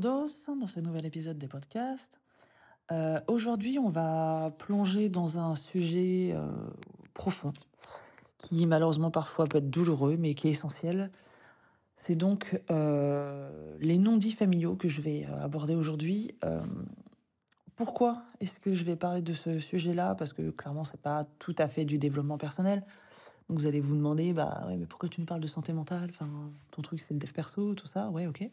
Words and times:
Dans 0.00 0.26
ce 0.26 0.80
nouvel 0.80 1.06
épisode 1.06 1.38
des 1.38 1.46
podcasts. 1.46 2.18
Euh, 2.90 3.20
Aujourd'hui, 3.28 3.78
on 3.78 3.90
va 3.90 4.52
plonger 4.58 5.08
dans 5.08 5.38
un 5.38 5.54
sujet 5.54 6.32
euh, 6.34 6.48
profond 7.12 7.52
qui 8.36 8.66
malheureusement 8.66 9.12
parfois 9.12 9.46
peut 9.46 9.58
être 9.58 9.70
douloureux 9.70 10.16
mais 10.18 10.34
qui 10.34 10.48
est 10.48 10.50
essentiel. 10.50 11.12
C'est 11.96 12.16
donc 12.16 12.60
euh, 12.72 13.76
les 13.78 13.98
non-dits 13.98 14.32
familiaux 14.32 14.74
que 14.74 14.88
je 14.88 15.00
vais 15.00 15.26
aborder 15.26 15.76
aujourd'hui. 15.76 16.34
Pourquoi 17.76 18.24
est-ce 18.40 18.58
que 18.58 18.74
je 18.74 18.82
vais 18.82 18.96
parler 18.96 19.22
de 19.22 19.32
ce 19.32 19.60
sujet-là? 19.60 20.16
Parce 20.16 20.32
que 20.32 20.50
clairement, 20.50 20.82
c'est 20.82 21.00
pas 21.00 21.24
tout 21.38 21.54
à 21.56 21.68
fait 21.68 21.84
du 21.84 21.98
développement 21.98 22.38
personnel. 22.38 22.84
Vous 23.48 23.66
allez 23.66 23.80
vous 23.80 23.94
demander, 23.94 24.32
bah 24.32 24.64
ouais, 24.66 24.76
mais 24.76 24.86
pourquoi 24.86 25.08
tu 25.08 25.20
nous 25.20 25.26
parles 25.26 25.40
de 25.40 25.46
santé 25.46 25.72
mentale? 25.72 26.08
Enfin, 26.10 26.28
ton 26.72 26.82
truc 26.82 26.98
c'est 26.98 27.14
le 27.14 27.20
dev 27.20 27.30
perso, 27.30 27.74
tout 27.74 27.86
ça. 27.86 28.08
Ouais, 28.10 28.26
ok. 28.26 28.50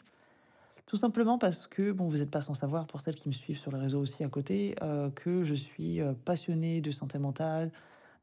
Tout 0.91 0.97
simplement 0.97 1.37
parce 1.37 1.67
que, 1.67 1.93
bon, 1.93 2.09
vous 2.09 2.17
n'êtes 2.17 2.29
pas 2.29 2.41
sans 2.41 2.53
savoir, 2.53 2.85
pour 2.85 2.99
celles 2.99 3.15
qui 3.15 3.29
me 3.29 3.33
suivent 3.33 3.57
sur 3.57 3.71
les 3.71 3.79
réseaux 3.79 4.01
aussi 4.01 4.25
à 4.25 4.27
côté, 4.27 4.75
euh, 4.81 5.09
que 5.09 5.45
je 5.45 5.53
suis 5.53 6.01
euh, 6.01 6.11
passionnée 6.25 6.81
de 6.81 6.91
santé 6.91 7.17
mentale, 7.17 7.71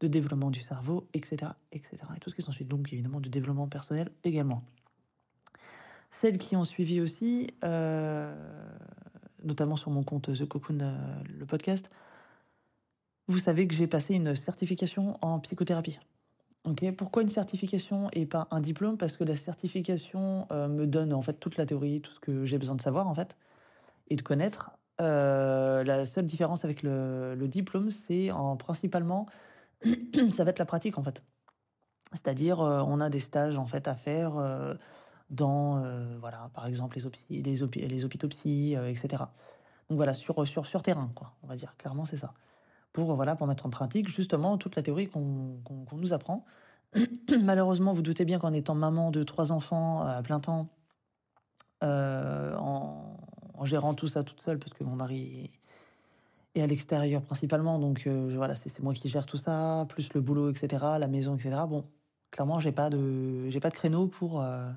de 0.00 0.06
développement 0.06 0.50
du 0.50 0.60
cerveau, 0.60 1.08
etc., 1.14 1.52
etc. 1.72 1.96
Et 2.14 2.20
tout 2.20 2.28
ce 2.28 2.34
qui 2.34 2.42
s'ensuit. 2.42 2.66
Donc, 2.66 2.92
évidemment, 2.92 3.20
de 3.20 3.30
développement 3.30 3.68
personnel 3.68 4.10
également. 4.22 4.62
Celles 6.10 6.36
qui 6.36 6.56
ont 6.56 6.64
suivi 6.64 7.00
aussi, 7.00 7.54
euh, 7.64 8.34
notamment 9.42 9.77
sur 9.77 9.91
mon 9.91 10.03
compte 10.03 10.30
The 10.30 10.44
Cocoon, 10.44 10.94
le 11.25 11.47
podcast, 11.47 11.88
vous 13.28 13.38
savez 13.38 13.66
que 13.66 13.75
j'ai 13.75 13.86
passé 13.86 14.12
une 14.12 14.34
certification 14.34 15.16
en 15.22 15.41
psychothérapie. 15.41 16.00
Ok, 16.69 16.84
Pourquoi 16.97 17.22
une 17.22 17.30
certification 17.30 18.11
et 18.12 18.27
pas 18.27 18.47
un 18.50 18.61
diplôme? 18.61 18.98
Parce 18.98 19.16
que 19.16 19.24
la 19.24 19.36
certification 19.36 20.47
euh, 20.52 20.69
me 20.69 20.86
donne 20.86 21.14
en 21.14 21.22
fait 21.22 21.33
toute 21.34 21.56
la 21.56 21.64
théorie, 21.64 22.02
tout 22.02 22.12
ce 22.12 22.20
que 22.20 22.44
j'ai 22.44 22.58
besoin 22.58 22.75
de 22.75 22.83
savoir 22.83 23.08
en 23.08 23.14
fait 23.14 23.36
et 24.08 24.16
de 24.16 24.22
connaître. 24.22 24.72
Euh, 25.00 25.83
la 25.84 26.05
seule 26.05 26.27
différence 26.27 26.64
avec 26.64 26.83
le, 26.83 27.36
diplôme, 27.48 27.91
c'est 27.91 28.30
en 28.30 28.56
principalement 28.56 29.27
ça 30.33 30.44
va 30.44 30.50
être 30.50 30.58
la 30.58 30.66
pratique 30.66 30.98
en 30.98 31.02
fait. 31.02 31.25
C'est-à-dire 32.12 32.60
euh, 32.60 32.82
on 32.86 33.00
a 33.00 33.08
des 33.08 33.20
stages 33.20 33.56
en 33.56 33.66
fait 33.66 33.88
à 33.88 33.94
faire 33.94 34.36
euh, 34.36 34.75
dans 35.30 35.82
voilà 36.20 36.50
par 36.55 36.66
exemple 36.66 36.97
les, 36.97 37.06
hôpi- 37.06 37.42
les, 37.42 37.62
hôpi- 37.62 37.86
les 37.86 38.05
hôpitaux 38.05 38.28
etc. 38.28 39.32
Donc 39.88 39.97
voilà 39.97 40.14
sur 40.14 40.47
sur 40.47 40.66
sur 40.66 40.82
terrain 40.82 41.10
quoi, 41.14 41.34
on 41.42 41.47
va 41.47 41.56
dire 41.56 41.77
clairement 41.78 42.05
c'est 42.05 42.16
ça 42.16 42.34
pour 42.98 43.14
voilà 43.14 43.36
pour 43.36 43.46
mettre 43.46 43.64
en 43.64 43.70
pratique 43.70 44.08
justement 44.08 44.58
toute 44.58 44.74
la 44.74 44.82
théorie 44.82 45.08
qu'on 45.08 45.60
nous 45.92 46.12
apprend. 46.12 46.44
Malheureusement, 47.42 47.92
vous 47.92 48.02
doutez 48.02 48.24
bien 48.24 48.41
qu'en 48.41 48.52
étant 48.52 48.74
maman 48.74 49.12
de 49.12 49.22
trois 49.22 49.52
enfants 49.52 50.02
à 50.02 50.20
plein 50.22 50.41
temps, 50.41 50.68
euh, 51.84 52.56
en, 52.56 53.64
gérant 53.64 53.94
tout 53.94 54.08
ça 54.08 54.24
toute 54.24 54.41
seule, 54.41 54.58
parce 54.58 54.72
que 54.72 54.82
mon 54.82 54.96
mari 54.96 55.50
est 56.56 56.62
à 56.62 56.66
l'extérieur 56.66 57.22
principalement, 57.22 57.78
donc 57.78 58.06
euh, 58.08 58.32
voilà, 58.34 58.56
c'est 58.56 58.82
moi 58.82 58.94
qui 58.94 59.08
gère 59.08 59.26
tout 59.26 59.36
ça, 59.36 59.86
plus 59.88 60.12
le 60.12 60.20
boulot, 60.20 60.50
etc., 60.50 60.84
la 60.98 61.06
maison, 61.06 61.36
etc. 61.36 61.50
Bon, 61.69 61.84
clairement, 62.32 62.58
j'ai 62.58 62.72
pas 62.72 62.91
de 62.91 63.48
j'ai 63.48 63.60
pas 63.60 63.70
de 63.70 63.74
créneau 63.74 64.08
pour 64.08 64.42
euh, 64.42 64.69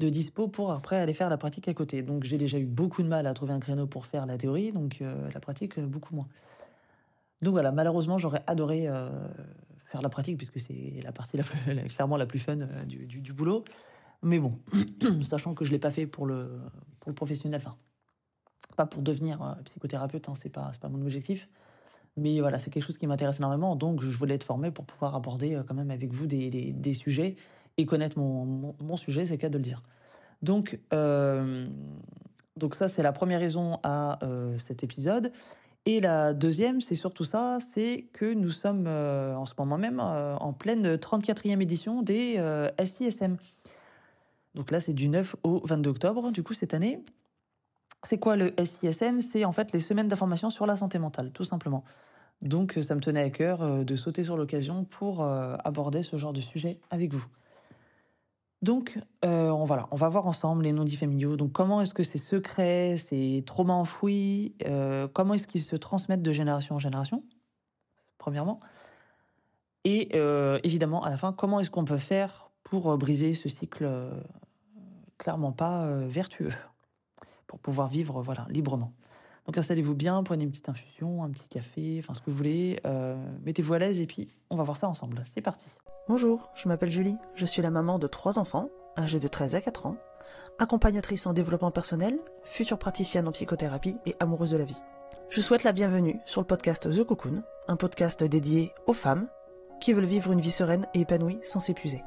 de 0.00 0.08
dispo 0.08 0.48
pour 0.48 0.72
après 0.72 0.96
aller 0.96 1.14
faire 1.14 1.28
la 1.28 1.36
pratique 1.36 1.68
à 1.68 1.74
côté. 1.74 2.02
Donc 2.02 2.24
j'ai 2.24 2.38
déjà 2.38 2.58
eu 2.58 2.66
beaucoup 2.66 3.02
de 3.02 3.08
mal 3.08 3.26
à 3.26 3.34
trouver 3.34 3.52
un 3.52 3.60
créneau 3.60 3.86
pour 3.86 4.06
faire 4.06 4.26
la 4.26 4.36
théorie, 4.36 4.72
donc 4.72 4.98
euh, 5.00 5.30
la 5.32 5.40
pratique 5.40 5.78
euh, 5.78 5.86
beaucoup 5.86 6.16
moins. 6.16 6.26
Donc 7.42 7.52
voilà, 7.52 7.72
malheureusement, 7.72 8.18
j'aurais 8.18 8.42
adoré 8.46 8.86
euh, 8.86 9.08
faire 9.86 10.02
la 10.02 10.08
pratique 10.08 10.36
puisque 10.36 10.60
c'est 10.60 11.00
la 11.02 11.12
partie 11.12 11.38
clairement 11.88 12.16
la 12.16 12.26
plus 12.26 12.38
fun 12.38 12.60
euh, 12.60 12.84
du, 12.84 13.32
boulot. 13.32 13.64
Mais 14.22 14.38
bon, 14.38 14.58
sachant 15.22 15.54
que 15.54 15.64
je 15.64 15.70
l'ai 15.70 15.78
pas 15.78 15.90
fait 15.90 16.06
pour 16.06 16.26
le, 16.26 16.60
pour 17.00 17.10
le 17.10 17.14
professionnel, 17.14 17.62
pas 18.76 18.86
pour 18.86 19.02
devenir 19.02 19.42
euh, 19.42 19.54
psychothérapeute, 19.64 20.28
hein, 20.28 20.34
c'est 20.34 20.50
pas, 20.50 20.72
pas 20.80 20.88
mon 20.88 21.00
objectif. 21.00 21.48
Mais 22.16 22.40
voilà, 22.40 22.58
c'est 22.58 22.70
quelque 22.70 22.84
chose 22.84 22.98
qui 22.98 23.06
m'intéresse 23.06 23.38
énormément, 23.38 23.76
donc 23.76 24.02
je 24.02 24.10
voulais 24.10 24.34
être 24.34 24.44
formé 24.44 24.72
pour 24.72 24.84
pouvoir 24.84 25.14
aborder 25.14 25.58
quand 25.66 25.74
même 25.74 25.92
avec 25.92 26.12
vous 26.12 26.26
des, 26.26 26.50
des- 26.50 26.92
sujets 26.92 27.36
et 27.76 27.86
connaître 27.86 28.18
mon, 28.18 28.74
mon, 28.80 28.96
sujet, 28.96 29.24
c'est 29.24 29.34
le 29.34 29.38
cas 29.38 29.48
de 29.48 29.56
le 29.56 29.62
dire. 29.62 29.84
Donc, 30.42 30.80
donc 32.56 32.74
ça, 32.74 32.88
c'est 32.88 33.04
la 33.04 33.12
première 33.12 33.38
raison 33.38 33.78
à 33.84 34.18
cet 34.58 34.82
épisode. 34.82 35.30
Et 35.86 36.00
la 36.00 36.34
deuxième, 36.34 36.80
c'est 36.80 36.94
surtout 36.94 37.24
ça, 37.24 37.58
c'est 37.60 38.08
que 38.12 38.34
nous 38.34 38.50
sommes 38.50 38.84
euh, 38.86 39.34
en 39.34 39.46
ce 39.46 39.54
moment 39.58 39.78
même 39.78 39.98
euh, 39.98 40.36
en 40.36 40.52
pleine 40.52 40.96
34e 40.96 41.60
édition 41.62 42.02
des 42.02 42.34
euh, 42.38 42.68
SISM. 42.84 43.36
Donc 44.54 44.70
là, 44.70 44.80
c'est 44.80 44.92
du 44.92 45.08
9 45.08 45.36
au 45.42 45.66
22 45.66 45.90
octobre, 45.90 46.30
du 46.32 46.42
coup, 46.42 46.52
cette 46.52 46.74
année. 46.74 47.02
C'est 48.02 48.18
quoi 48.18 48.36
le 48.36 48.52
SISM 48.62 49.20
C'est 49.20 49.44
en 49.44 49.52
fait 49.52 49.72
les 49.72 49.80
semaines 49.80 50.08
d'information 50.08 50.50
sur 50.50 50.66
la 50.66 50.76
santé 50.76 50.98
mentale, 50.98 51.32
tout 51.32 51.44
simplement. 51.44 51.84
Donc 52.42 52.78
ça 52.80 52.94
me 52.94 53.00
tenait 53.00 53.22
à 53.22 53.30
cœur 53.30 53.84
de 53.84 53.96
sauter 53.96 54.24
sur 54.24 54.38
l'occasion 54.38 54.84
pour 54.84 55.22
aborder 55.22 56.02
ce 56.02 56.16
genre 56.16 56.32
de 56.32 56.40
sujet 56.40 56.78
avec 56.90 57.12
vous. 57.12 57.26
Donc 58.62 58.98
euh, 59.24 59.48
on, 59.48 59.64
voilà, 59.64 59.86
on 59.90 59.96
va 59.96 60.08
voir 60.08 60.26
ensemble 60.26 60.64
les 60.64 60.72
non-dits 60.72 60.96
familiaux. 60.96 61.36
Donc 61.36 61.52
comment 61.52 61.80
est-ce 61.80 61.94
que 61.94 62.02
ces 62.02 62.18
secrets, 62.18 62.96
ces 62.98 63.42
traumas 63.46 63.74
enfouis, 63.74 64.54
euh, 64.66 65.08
comment 65.08 65.34
est-ce 65.34 65.46
qu'ils 65.46 65.62
se 65.62 65.76
transmettent 65.76 66.22
de 66.22 66.32
génération 66.32 66.74
en 66.74 66.78
génération, 66.78 67.24
premièrement. 68.18 68.60
Et 69.84 70.10
euh, 70.14 70.60
évidemment, 70.62 71.02
à 71.04 71.10
la 71.10 71.16
fin, 71.16 71.32
comment 71.32 71.58
est-ce 71.60 71.70
qu'on 71.70 71.86
peut 71.86 71.96
faire 71.96 72.50
pour 72.62 72.96
briser 72.98 73.32
ce 73.32 73.48
cycle 73.48 73.88
clairement 75.16 75.52
pas 75.52 75.96
vertueux, 75.96 76.52
pour 77.46 77.58
pouvoir 77.58 77.88
vivre 77.88 78.20
voilà, 78.22 78.46
librement. 78.50 78.92
Donc 79.46 79.56
installez-vous 79.56 79.94
bien, 79.94 80.22
prenez 80.22 80.44
une 80.44 80.50
petite 80.50 80.68
infusion, 80.68 81.24
un 81.24 81.30
petit 81.30 81.48
café, 81.48 81.96
enfin 81.98 82.12
ce 82.12 82.20
que 82.20 82.30
vous 82.30 82.36
voulez, 82.36 82.78
mettez-vous 83.42 83.72
à 83.72 83.78
l'aise 83.78 84.02
et 84.02 84.06
puis 84.06 84.28
on 84.50 84.56
va 84.56 84.64
voir 84.64 84.76
ça 84.76 84.86
ensemble. 84.86 85.22
C'est 85.24 85.40
parti. 85.40 85.70
Bonjour, 86.12 86.50
je 86.56 86.66
m'appelle 86.66 86.90
Julie, 86.90 87.18
je 87.36 87.46
suis 87.46 87.62
la 87.62 87.70
maman 87.70 88.00
de 88.00 88.08
trois 88.08 88.40
enfants, 88.40 88.68
âgés 88.98 89.20
de 89.20 89.28
13 89.28 89.54
à 89.54 89.60
4 89.60 89.86
ans, 89.86 89.96
accompagnatrice 90.58 91.24
en 91.28 91.32
développement 91.32 91.70
personnel, 91.70 92.18
future 92.42 92.80
praticienne 92.80 93.28
en 93.28 93.30
psychothérapie 93.30 93.96
et 94.06 94.16
amoureuse 94.18 94.50
de 94.50 94.56
la 94.56 94.64
vie. 94.64 94.82
Je 95.28 95.40
souhaite 95.40 95.62
la 95.62 95.70
bienvenue 95.70 96.18
sur 96.24 96.40
le 96.40 96.48
podcast 96.48 96.90
The 96.90 97.04
Cocoon, 97.04 97.44
un 97.68 97.76
podcast 97.76 98.24
dédié 98.24 98.72
aux 98.88 98.92
femmes 98.92 99.28
qui 99.80 99.92
veulent 99.92 100.04
vivre 100.04 100.32
une 100.32 100.40
vie 100.40 100.50
sereine 100.50 100.88
et 100.94 101.02
épanouie 101.02 101.38
sans 101.44 101.60
s'épuiser. 101.60 102.02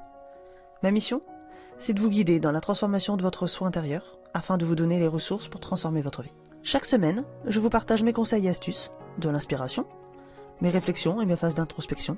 Ma 0.84 0.91
mission 0.91 1.22
C'est 1.78 1.94
de 1.94 2.02
vous 2.02 2.09
guider 2.09 2.41
dans 2.41 2.52
la 2.52 2.59
transformation 2.59 3.16
de 3.16 3.24
votre 3.24 3.47
soi 3.47 3.70
intérieur 3.70 4.20
afin 4.34 4.58
de 4.58 4.66
vous 4.66 4.75
donner 4.75 5.00
les 5.00 5.08
ressources 5.08 5.47
pour 5.47 5.62
transformer 5.62 6.02
votre 6.02 6.24
vie. 6.24 6.38
Chaque 6.62 6.84
semaine, 6.84 7.24
je 7.46 7.62
vous 7.62 7.70
partage 7.70 8.03
mes 8.03 8.12
conseils 8.12 8.47
et 8.47 8.50
astuces, 8.50 8.91
de 9.18 9.30
l'inspiration, 9.30 9.88
mes 10.59 10.70
réflexions 10.70 11.22
et 11.22 11.25
mes 11.25 11.38
phases 11.38 11.56
d'introspection, 11.56 12.18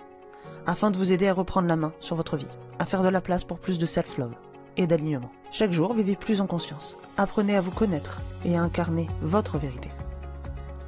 afin 0.68 0.92
de 0.92 0.98
vous 0.98 1.14
aider 1.14 1.28
à 1.28 1.34
reprendre 1.34 1.68
la 1.68 1.76
main 1.76 1.94
sur 2.00 2.16
votre 2.16 2.38
vie, 2.38 2.56
à 2.80 2.86
faire 2.86 3.04
de 3.04 3.10
la 3.10 3.22
place 3.22 3.44
pour 3.44 3.60
plus 3.60 3.80
de 3.80 3.86
self-love 3.86 4.36
et 4.78 4.88
d'alignement. 4.88 5.32
Chaque 5.52 5.72
jour, 5.72 5.94
vivez 5.94 6.16
plus 6.16 6.42
en 6.42 6.48
conscience. 6.48 6.98
Apprenez 7.18 7.56
à 7.56 7.62
vous 7.62 7.72
connaître 7.72 8.22
et 8.44 8.58
à 8.58 8.62
incarner 8.62 9.08
votre 9.22 9.58
vérité. 9.58 9.90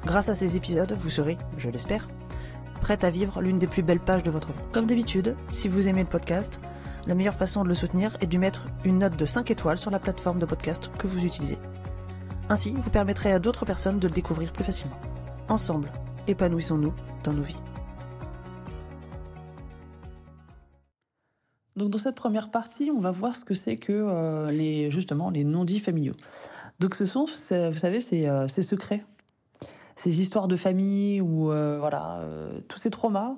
Grâce 0.04 0.28
à 0.28 0.34
ces 0.34 0.56
épisodes, 0.56 0.96
vous 0.98 1.10
serez, 1.10 1.38
je 1.56 1.70
l'espère, 1.70 2.08
prête 2.80 3.04
à 3.04 3.10
vivre 3.10 3.40
l'une 3.40 3.58
des 3.58 3.66
plus 3.66 3.82
belles 3.82 4.00
pages 4.00 4.22
de 4.22 4.30
votre 4.30 4.48
vie. 4.48 4.68
Comme 4.72 4.86
d'habitude, 4.86 5.36
si 5.52 5.68
vous 5.68 5.88
aimez 5.88 6.02
le 6.02 6.08
podcast, 6.08 6.60
la 7.06 7.14
meilleure 7.14 7.34
façon 7.34 7.62
de 7.62 7.68
le 7.68 7.74
soutenir 7.74 8.16
est 8.20 8.26
de 8.26 8.38
mettre 8.38 8.66
une 8.84 8.98
note 8.98 9.16
de 9.16 9.26
5 9.26 9.50
étoiles 9.50 9.78
sur 9.78 9.90
la 9.90 9.98
plateforme 9.98 10.38
de 10.38 10.46
podcast 10.46 10.90
que 10.98 11.06
vous 11.06 11.24
utilisez. 11.24 11.58
Ainsi, 12.48 12.74
vous 12.76 12.90
permettrez 12.90 13.32
à 13.32 13.38
d'autres 13.38 13.64
personnes 13.64 13.98
de 13.98 14.08
le 14.08 14.14
découvrir 14.14 14.52
plus 14.52 14.64
facilement. 14.64 14.98
Ensemble, 15.48 15.90
épanouissons-nous 16.26 16.92
dans 17.24 17.32
nos 17.32 17.42
vies. 17.42 17.62
Donc 21.78 21.90
dans 21.90 21.98
cette 21.98 22.16
première 22.16 22.50
partie, 22.50 22.90
on 22.94 23.00
va 23.00 23.12
voir 23.12 23.36
ce 23.36 23.44
que 23.44 23.54
c'est 23.54 23.76
que 23.76 23.92
euh, 23.92 24.50
les 24.50 24.90
justement 24.90 25.30
les 25.30 25.44
non-dits 25.44 25.78
familiaux. 25.78 26.14
Donc 26.80 26.94
ce 26.94 27.06
sont, 27.06 27.24
vous 27.24 27.78
savez, 27.78 28.00
ces, 28.00 28.26
euh, 28.26 28.48
ces 28.48 28.62
secrets, 28.62 29.04
ces 29.96 30.20
histoires 30.20 30.48
de 30.48 30.56
famille 30.56 31.20
ou 31.20 31.50
euh, 31.50 31.78
voilà, 31.78 32.20
tous 32.68 32.78
ces 32.78 32.90
traumas 32.90 33.36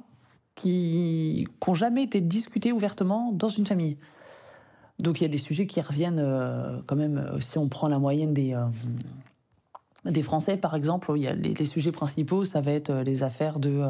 qui 0.55 1.47
n'ont 1.67 1.75
jamais 1.75 2.03
été 2.03 2.21
discutés 2.21 2.73
ouvertement 2.73 3.31
dans 3.33 3.49
une 3.49 3.67
famille. 3.67 3.99
Donc 4.99 5.21
il 5.21 5.25
y 5.25 5.27
a 5.27 5.31
des 5.31 5.39
sujets 5.39 5.67
qui 5.67 5.81
reviennent 5.81 6.83
quand 6.87 6.97
même. 6.97 7.41
Si 7.41 7.57
on 7.57 7.69
prend 7.69 7.89
la 7.89 7.99
moyenne 7.99 8.35
des 8.35 10.23
Français, 10.23 10.57
par 10.57 10.75
exemple, 10.75 11.13
il 11.17 11.23
y 11.23 11.29
a 11.29 11.33
les, 11.33 11.65
sujets 11.65 11.93
principaux, 11.93 12.45
ça 12.45 12.61
va 12.61 12.73
être 12.73 12.93
les 12.93 13.23
affaires 13.23 13.59
de 13.59 13.83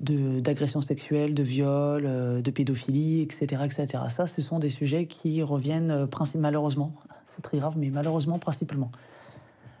euh, 0.00 0.04
de- 0.36 0.40
d'agression 0.40 0.80
sexuelle, 0.80 1.34
de 1.34 1.42
viol, 1.42 2.04
euh, 2.06 2.42
de 2.42 2.50
pédophilie, 2.50 3.22
etc., 3.22 3.62
etc. 3.64 3.86
Ça, 4.08 4.26
ce 4.26 4.42
sont 4.42 4.58
des 4.58 4.68
sujets 4.68 5.06
qui 5.06 5.42
reviennent 5.42 5.90
euh, 5.90 6.06
malheureusement, 6.38 6.94
c'est 7.26 7.42
très 7.42 7.58
grave, 7.58 7.74
mais 7.76 7.90
malheureusement 7.90 8.38
principalement. 8.38 8.90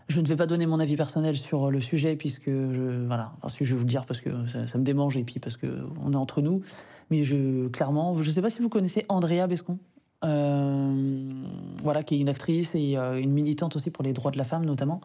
Je 0.08 0.20
ne 0.20 0.26
vais 0.26 0.36
pas 0.36 0.46
donner 0.46 0.66
mon 0.66 0.80
avis 0.80 0.96
personnel 0.96 1.36
sur 1.36 1.70
le 1.70 1.80
sujet 1.80 2.16
puisque 2.16 2.50
je, 2.50 3.06
voilà, 3.06 3.32
enfin, 3.42 3.54
je 3.60 3.64
vais 3.64 3.76
vous 3.76 3.84
le 3.84 3.88
dire 3.88 4.06
parce 4.06 4.20
que 4.20 4.30
ça, 4.48 4.66
ça 4.66 4.78
me 4.78 4.82
démange 4.82 5.16
et 5.16 5.22
puis 5.22 5.38
parce 5.38 5.56
que 5.56 5.66
on 6.04 6.12
est 6.12 6.16
entre 6.16 6.42
nous. 6.42 6.62
Mais 7.10 7.22
je, 7.24 7.68
clairement, 7.68 8.14
je 8.20 8.28
ne 8.28 8.34
sais 8.34 8.42
pas 8.42 8.50
si 8.50 8.60
vous 8.60 8.68
connaissez 8.68 9.06
Andrea 9.08 9.46
Bescon. 9.46 9.78
Euh, 10.22 11.42
voilà, 11.82 12.02
qui 12.02 12.16
est 12.16 12.18
une 12.18 12.28
actrice 12.28 12.74
et 12.74 12.96
une 12.96 13.30
militante 13.32 13.76
aussi 13.76 13.90
pour 13.90 14.04
les 14.04 14.12
droits 14.12 14.30
de 14.32 14.38
la 14.38 14.44
femme 14.44 14.64
notamment. 14.66 15.00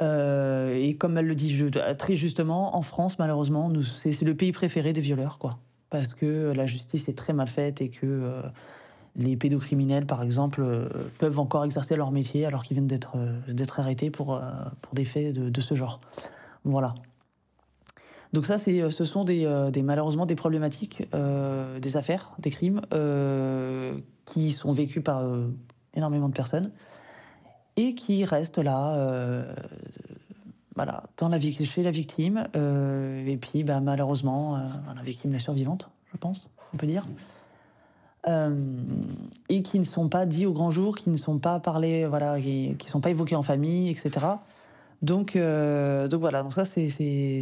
Et 0.00 0.96
comme 0.98 1.16
elle 1.18 1.26
le 1.26 1.34
dit 1.34 1.70
très 1.98 2.16
justement, 2.16 2.76
en 2.76 2.82
France, 2.82 3.18
malheureusement, 3.18 3.72
c'est 3.82 4.22
le 4.22 4.34
pays 4.34 4.52
préféré 4.52 4.92
des 4.92 5.00
violeurs, 5.00 5.38
quoi. 5.38 5.58
Parce 5.90 6.14
que 6.14 6.52
la 6.54 6.66
justice 6.66 7.08
est 7.08 7.16
très 7.16 7.32
mal 7.32 7.48
faite 7.48 7.80
et 7.80 7.88
que 7.88 8.42
les 9.16 9.36
pédocriminels, 9.36 10.06
par 10.06 10.22
exemple, 10.22 10.62
euh, 10.62 10.88
peuvent 11.18 11.38
encore 11.38 11.64
exercer 11.64 11.96
leur 11.96 12.10
métier 12.10 12.44
alors 12.46 12.62
qu'ils 12.62 12.74
viennent 12.74 12.86
d'être 12.86 13.16
euh, 13.16 13.64
arrêtés 13.78 14.10
pour, 14.10 14.34
euh, 14.34 14.40
pour 14.82 14.94
des 14.94 15.04
faits 15.04 15.32
de, 15.32 15.60
ce 15.60 15.74
genre. 15.74 16.00
Voilà. 16.64 16.94
Donc 18.32 18.44
ça, 18.44 18.58
ce 18.58 19.04
sont 19.04 19.24
des, 19.24 19.46
malheureusement 19.82 20.26
des 20.26 20.34
problématiques, 20.34 21.08
des 21.12 21.96
affaires, 21.96 22.34
des 22.38 22.50
crimes 22.50 22.82
qui 24.26 24.50
sont 24.50 24.72
vécus 24.72 25.02
par 25.02 25.22
énormément 25.94 26.28
de 26.28 26.34
personnes 26.34 26.70
et 27.76 27.94
qui 27.94 28.24
restent 28.24 28.58
là, 28.58 29.44
voilà, 30.74 31.04
dans 31.18 31.28
la, 31.28 31.38
chez 31.40 31.82
la 31.82 31.90
victime. 31.90 32.48
et 32.54 33.38
puis, 33.40 33.64
bah, 33.64 33.80
malheureusement, 33.80 34.58
la 34.94 35.02
victime, 35.02 35.32
la 35.32 35.38
survivante, 35.38 35.90
je 36.12 36.16
pense, 36.16 36.50
on 36.72 36.76
peut 36.76 36.86
dire. 36.86 37.06
Euh, 38.28 38.56
et 39.48 39.62
qui 39.62 39.78
ne 39.78 39.84
sont 39.84 40.08
pas 40.08 40.26
dits 40.26 40.46
au 40.46 40.52
grand 40.52 40.72
jour, 40.72 40.96
qui 40.96 41.10
ne 41.10 41.16
sont 41.16 41.38
pas 41.38 41.60
parlés, 41.60 42.06
voilà, 42.06 42.40
qui 42.40 42.70
ne 42.70 42.88
sont 42.90 43.00
pas 43.00 43.10
évoqués 43.10 43.36
en 43.36 43.42
famille, 43.42 43.88
etc. 43.88 44.26
Donc, 45.02 45.36
euh, 45.36 46.08
donc 46.08 46.20
voilà, 46.20 46.42
donc 46.42 46.52
ça 46.52 46.64
c'est 46.64 47.40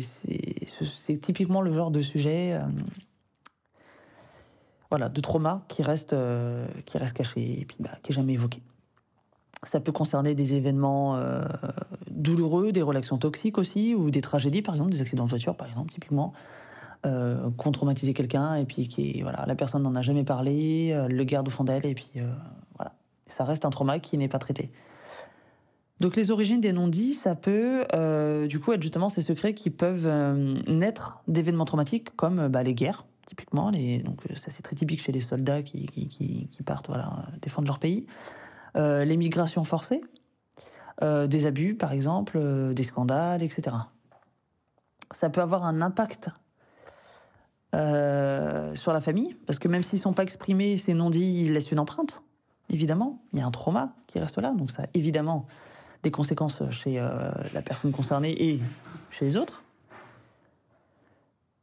typiquement 1.23 1.63
le 1.63 1.73
genre 1.73 1.91
de 1.91 2.03
sujet, 2.03 2.53
euh, 2.53 2.67
voilà, 4.91 5.09
de 5.09 5.21
trauma 5.23 5.63
qui 5.69 5.83
reste 5.83 6.15
qui 6.85 6.99
reste 6.99 7.17
caché 7.17 7.61
et 7.61 7.65
puis 7.65 7.79
bah, 7.81 7.93
qui 8.03 8.13
est 8.13 8.15
jamais 8.15 8.35
évoqué. 8.35 8.61
Ça 9.65 9.81
peut 9.81 9.93
concerner 9.93 10.35
des 10.35 10.55
événements 10.55 11.19
douloureux, 12.11 12.73
des 12.73 12.83
relations 12.83 13.19
toxiques 13.19 13.59
aussi, 13.59 13.95
ou 13.95 14.11
des 14.11 14.21
tragédies, 14.21 14.63
par 14.63 14.75
exemple, 14.75 14.91
des 14.91 15.01
accidents 15.01 15.25
de 15.25 15.31
voiture, 15.31 15.57
par 15.57 15.67
exemple, 15.69 15.91
typiquement. 15.91 16.33
Euh, 17.07 17.51
qu'on 17.59 17.71
quelqu'un 17.93 18.55
et 18.55 18.65
puis 18.65 18.89
qui 18.89 19.21
voilà 19.21 19.45
la 19.47 19.55
personne 19.55 19.83
n'en 19.83 19.95
a 19.95 20.01
jamais 20.01 20.25
parlé, 20.25 20.91
euh, 20.93 21.07
le 21.07 21.25
garde 21.25 21.47
au 21.47 21.51
fond 21.51 21.63
d'elle 21.63 21.85
et 21.85 21.95
puis 21.95 22.11
euh, 22.17 22.33
voilà. 22.77 22.95
Ça 23.27 23.45
reste 23.45 23.67
un 23.67 23.71
trauma 23.71 23.99
qui 23.99 24.17
n'est 24.17 24.29
pas 24.29 24.39
traité. 24.39 24.71
Donc 26.01 26.17
les 26.17 26.31
origines 26.31 26.63
des 26.63 26.73
non-dits, 26.73 27.13
ça 27.13 27.35
peut 27.35 27.85
euh, 27.93 28.47
du 28.47 28.59
coup 28.59 28.73
être 28.73 28.81
justement 28.81 29.11
ces 29.11 29.21
secrets 29.21 29.53
qui 29.53 29.69
peuvent 29.69 30.09
naître 30.67 31.23
d'événements 31.29 31.67
traumatiques 31.67 32.17
comme 32.17 32.49
bah, 32.49 32.63
les 32.63 32.75
guerres 32.75 33.05
typiquement 33.27 33.71
donc 33.71 34.23
ça 34.37 34.51
c'est 34.51 34.63
très 34.63 34.77
typique 34.77 35.01
chez 35.01 35.13
les 35.13 35.21
soldats 35.21 35.63
qui, 35.63 35.87
qui, 35.87 36.09
qui, 36.09 36.49
qui 36.51 36.63
partent 36.63 36.89
voilà 36.89 37.27
défendre 37.43 37.67
leur 37.67 37.79
pays, 37.79 38.07
les 38.75 39.17
migrations 39.17 39.65
forcées, 39.65 40.03
des 41.03 41.47
abus 41.47 41.75
par 41.75 41.93
exemple, 41.93 42.39
des 42.75 42.83
scandales 42.83 43.43
etc. 43.43 43.77
Ça 45.13 45.31
peut 45.31 45.41
avoir 45.41 45.65
un 45.65 45.81
impact 45.81 46.31
euh, 47.75 48.75
sur 48.77 48.93
la 48.93 49.01
famille, 49.01 49.35
parce 49.47 49.59
que 49.59 49.67
même 49.67 49.83
s'ils 49.83 49.99
ne 49.99 50.03
sont 50.03 50.13
pas 50.13 50.23
exprimés, 50.23 50.79
ces 50.79 50.95
non-dits, 50.95 51.45
ils 51.45 51.53
laissent 51.53 51.73
une 51.73 51.81
empreinte, 51.81 52.23
évidemment. 52.71 53.21
Il 53.33 53.41
y 53.41 53.43
a 53.43 53.47
un 53.47 53.51
trauma 53.51 53.95
qui 54.07 54.21
reste 54.21 54.39
là, 54.39 54.53
donc 54.53 54.71
ça 54.71 54.85
a 54.85 54.87
évidemment 54.95 55.47
des 56.05 56.13
conséquences 56.13 56.63
chez 56.71 57.01
euh, 57.01 57.31
la 57.53 57.63
personne 57.63 57.91
concernée 57.91 58.31
et 58.31 58.61
chez 59.11 59.25
les 59.25 59.37
autres. 59.37 59.65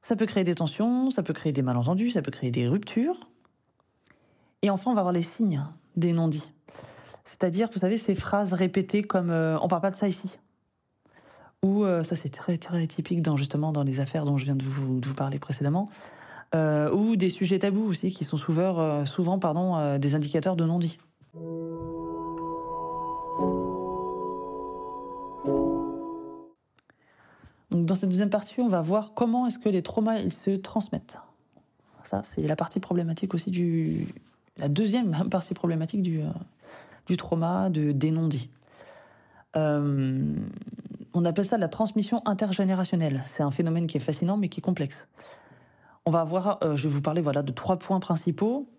Ça 0.01 0.15
peut 0.17 0.25
créer 0.25 0.43
des 0.43 0.55
tensions, 0.55 1.11
ça 1.11 1.23
peut 1.23 1.33
créer 1.33 1.53
des 1.53 1.61
malentendus, 1.61 2.11
ça 2.11 2.21
peut 2.21 2.31
créer 2.31 2.51
des 2.51 2.67
ruptures. 2.67 3.29
Et 4.63 4.69
enfin, 4.69 4.91
on 4.91 4.95
va 4.95 5.03
voir 5.03 5.13
les 5.13 5.21
signes 5.21 5.63
des 5.95 6.11
non-dits. 6.11 6.51
C'est-à-dire, 7.31 7.69
vous 7.71 7.79
savez, 7.79 7.97
ces 7.97 8.13
phrases 8.13 8.51
répétées 8.51 9.03
comme 9.03 9.29
euh, 9.29 9.57
on 9.61 9.69
parle 9.69 9.81
pas 9.81 9.91
de 9.91 9.95
ça 9.95 10.07
ici. 10.07 10.37
Ou 11.63 11.85
ça 12.01 12.15
c'est 12.15 12.29
très 12.29 12.57
typique 12.87 13.21
dans 13.21 13.37
justement 13.37 13.71
dans 13.71 13.83
les 13.83 13.99
affaires 13.99 14.25
dont 14.25 14.35
je 14.35 14.45
viens 14.45 14.55
de 14.55 14.63
vous, 14.63 15.13
parler 15.13 15.37
précédemment, 15.37 15.87
euh, 16.53 16.91
ou 16.91 17.15
des 17.15 17.29
sujets 17.29 17.59
tabous 17.59 17.85
aussi 17.85 18.11
qui 18.11 18.25
sont 18.25 18.35
souvent, 18.35 18.77
euh, 18.77 19.05
souvent 19.05 19.39
pardon, 19.39 19.77
euh, 19.77 19.97
des 19.97 20.15
indicateurs 20.15 20.57
de 20.57 20.65
non-dit. 20.65 20.97
Donc 27.71 27.85
dans 27.85 27.95
cette 27.95 28.09
deuxième 28.09 28.29
partie, 28.29 28.59
on 28.59 28.67
va 28.67 28.81
voir 28.81 29.13
comment 29.13 29.47
est-ce 29.47 29.59
que 29.59 29.69
les 29.69 29.81
traumas 29.81 30.19
ils 30.19 30.31
se 30.31 30.51
transmettent. 30.51 31.17
Ça, 32.03 32.21
c'est 32.23 32.41
la 32.41 32.57
partie 32.57 32.81
problématique 32.81 33.33
aussi 33.33 33.49
du, 33.49 34.13
la 34.57 34.67
deuxième 34.67 35.15
partie 35.29 35.53
problématique 35.53 36.01
du, 36.01 36.21
du 37.05 37.17
trauma, 37.17 37.69
de, 37.69 37.91
des 37.91 38.11
non-dits. 38.11 38.49
Euh, 39.55 40.35
on 41.13 41.25
appelle 41.25 41.45
ça 41.45 41.57
la 41.57 41.67
transmission 41.67 42.21
intergénérationnelle. 42.25 43.21
C'est 43.27 43.43
un 43.43 43.51
phénomène 43.51 43.87
qui 43.87 43.97
est 43.97 44.01
fascinant 44.01 44.37
mais 44.37 44.49
qui 44.49 44.59
est 44.59 44.63
complexe. 44.63 45.07
On 46.05 46.11
va 46.11 46.23
voir, 46.23 46.59
euh, 46.63 46.75
je 46.75 46.87
vais 46.87 46.93
vous 46.93 47.01
parler 47.01 47.21
voilà 47.21 47.43
de 47.43 47.51
trois 47.51 47.77
points 47.77 47.99
principaux. 47.99 48.69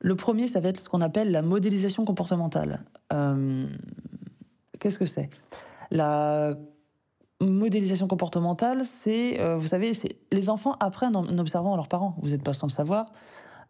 Le 0.00 0.16
premier, 0.16 0.48
ça 0.48 0.60
va 0.60 0.68
être 0.68 0.80
ce 0.80 0.88
qu'on 0.88 1.00
appelle 1.00 1.30
la 1.30 1.42
modélisation 1.42 2.04
comportementale. 2.04 2.84
Euh, 3.12 3.66
qu'est-ce 4.80 4.98
que 4.98 5.06
c'est? 5.06 5.30
La 5.90 6.54
modélisation 7.40 8.06
comportementale, 8.08 8.84
c'est, 8.84 9.38
vous 9.56 9.66
savez, 9.66 9.92
les 10.32 10.50
enfants 10.50 10.76
apprennent 10.80 11.16
en 11.16 11.38
observant 11.38 11.76
leurs 11.76 11.88
parents. 11.88 12.16
Vous 12.20 12.30
n'êtes 12.30 12.42
pas 12.42 12.52
sans 12.52 12.66
le 12.66 12.72
savoir. 12.72 13.12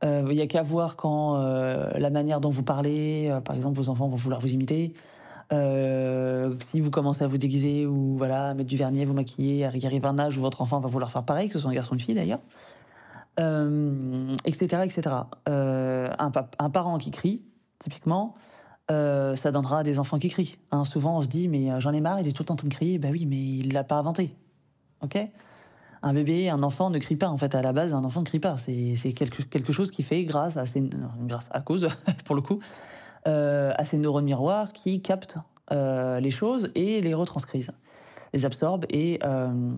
Il 0.04 0.36
n'y 0.36 0.42
a 0.42 0.46
qu'à 0.46 0.62
voir 0.62 0.96
quand 0.96 1.38
la 1.38 2.10
manière 2.10 2.40
dont 2.40 2.50
vous 2.50 2.62
parlez, 2.62 3.34
par 3.44 3.56
exemple, 3.56 3.76
vos 3.76 3.88
enfants 3.88 4.06
vont 4.06 4.16
vouloir 4.16 4.40
vous 4.40 4.52
imiter. 4.52 4.92
Euh, 5.52 6.54
si 6.60 6.80
vous 6.80 6.90
commencez 6.90 7.22
à 7.24 7.26
vous 7.26 7.38
déguiser 7.38 7.86
ou 7.86 8.16
voilà 8.16 8.54
mettre 8.54 8.68
du 8.68 8.76
vernis, 8.76 9.04
vous 9.04 9.14
maquiller, 9.14 9.68
il 9.74 9.86
arrive 9.86 10.06
un 10.06 10.18
âge 10.18 10.38
où 10.38 10.40
votre 10.40 10.62
enfant 10.62 10.80
va 10.80 10.88
vouloir 10.88 11.10
faire 11.10 11.22
pareil, 11.22 11.48
que 11.48 11.54
ce 11.54 11.60
soit 11.60 11.70
un 11.70 11.74
garçon 11.74 11.92
ou 11.92 11.94
une 11.94 12.00
fille 12.00 12.14
d'ailleurs, 12.14 12.40
etc., 13.38 14.76
euh, 14.76 14.82
etc. 14.82 15.02
Euh, 15.48 16.10
un, 16.18 16.70
parent 16.70 16.98
qui 16.98 17.10
crie, 17.10 17.42
typiquement, 17.78 18.34
ça 18.88 19.50
donnera 19.52 19.82
des 19.82 19.98
enfants 19.98 20.19
qui 20.19 20.29
crient. 20.29 20.58
Hein, 20.70 20.84
souvent, 20.84 21.19
on 21.19 21.22
se 21.22 21.29
dit 21.29 21.48
mais 21.48 21.81
j'en 21.81 21.93
ai 21.93 22.00
marre, 22.00 22.20
il 22.20 22.29
est 22.29 22.32
tout 22.32 22.43
le 22.43 22.46
temps 22.46 22.55
en 22.55 22.58
train 22.58 22.69
de 22.69 22.74
crier. 22.74 22.98
Bah 22.98 23.08
oui, 23.10 23.26
mais 23.26 23.36
il 23.36 23.72
l'a 23.72 23.84
pas 23.84 23.96
inventé. 23.96 24.34
Ok? 25.02 25.19
Un 26.05 26.13
bébé, 26.13 26.51
un 26.51 26.63
enfant 26.63 26.91
ne 26.91 26.99
crie 26.99 27.17
pas. 27.17 27.29
En 27.29 27.39
fait, 27.39 27.55
à 27.55 27.63
la 27.63 27.73
base, 27.73 27.94
un 27.94 28.05
enfant 28.05 28.20
ne 28.20 28.27
crie 28.27 28.39
pas. 28.39 28.58
C'est 28.58 29.13
quelque, 29.15 29.73
chose 29.73 29.91
qui 29.91 30.03
fait 30.03 30.25
grâce 30.25 30.58
à 30.58 30.67
ses, 30.67 30.82
grâce 31.23 31.49
à 31.51 31.61
cause, 31.61 31.89
pour 32.27 32.37
le 32.37 32.43
coup, 32.43 32.61
euh, 33.27 33.73
à 33.77 33.84
ces 33.84 33.96
neurones 33.96 34.27
miroirs 34.27 34.73
qui 34.73 35.01
captent 35.01 35.39
euh, 35.73 36.20
les 36.20 36.31
choses 36.31 36.70
et 36.75 37.01
les 37.01 37.15
retranscrivent, 37.15 37.73
les 38.34 38.44
absorbent 38.44 38.84
et, 38.91 39.19
euh, 39.25 39.73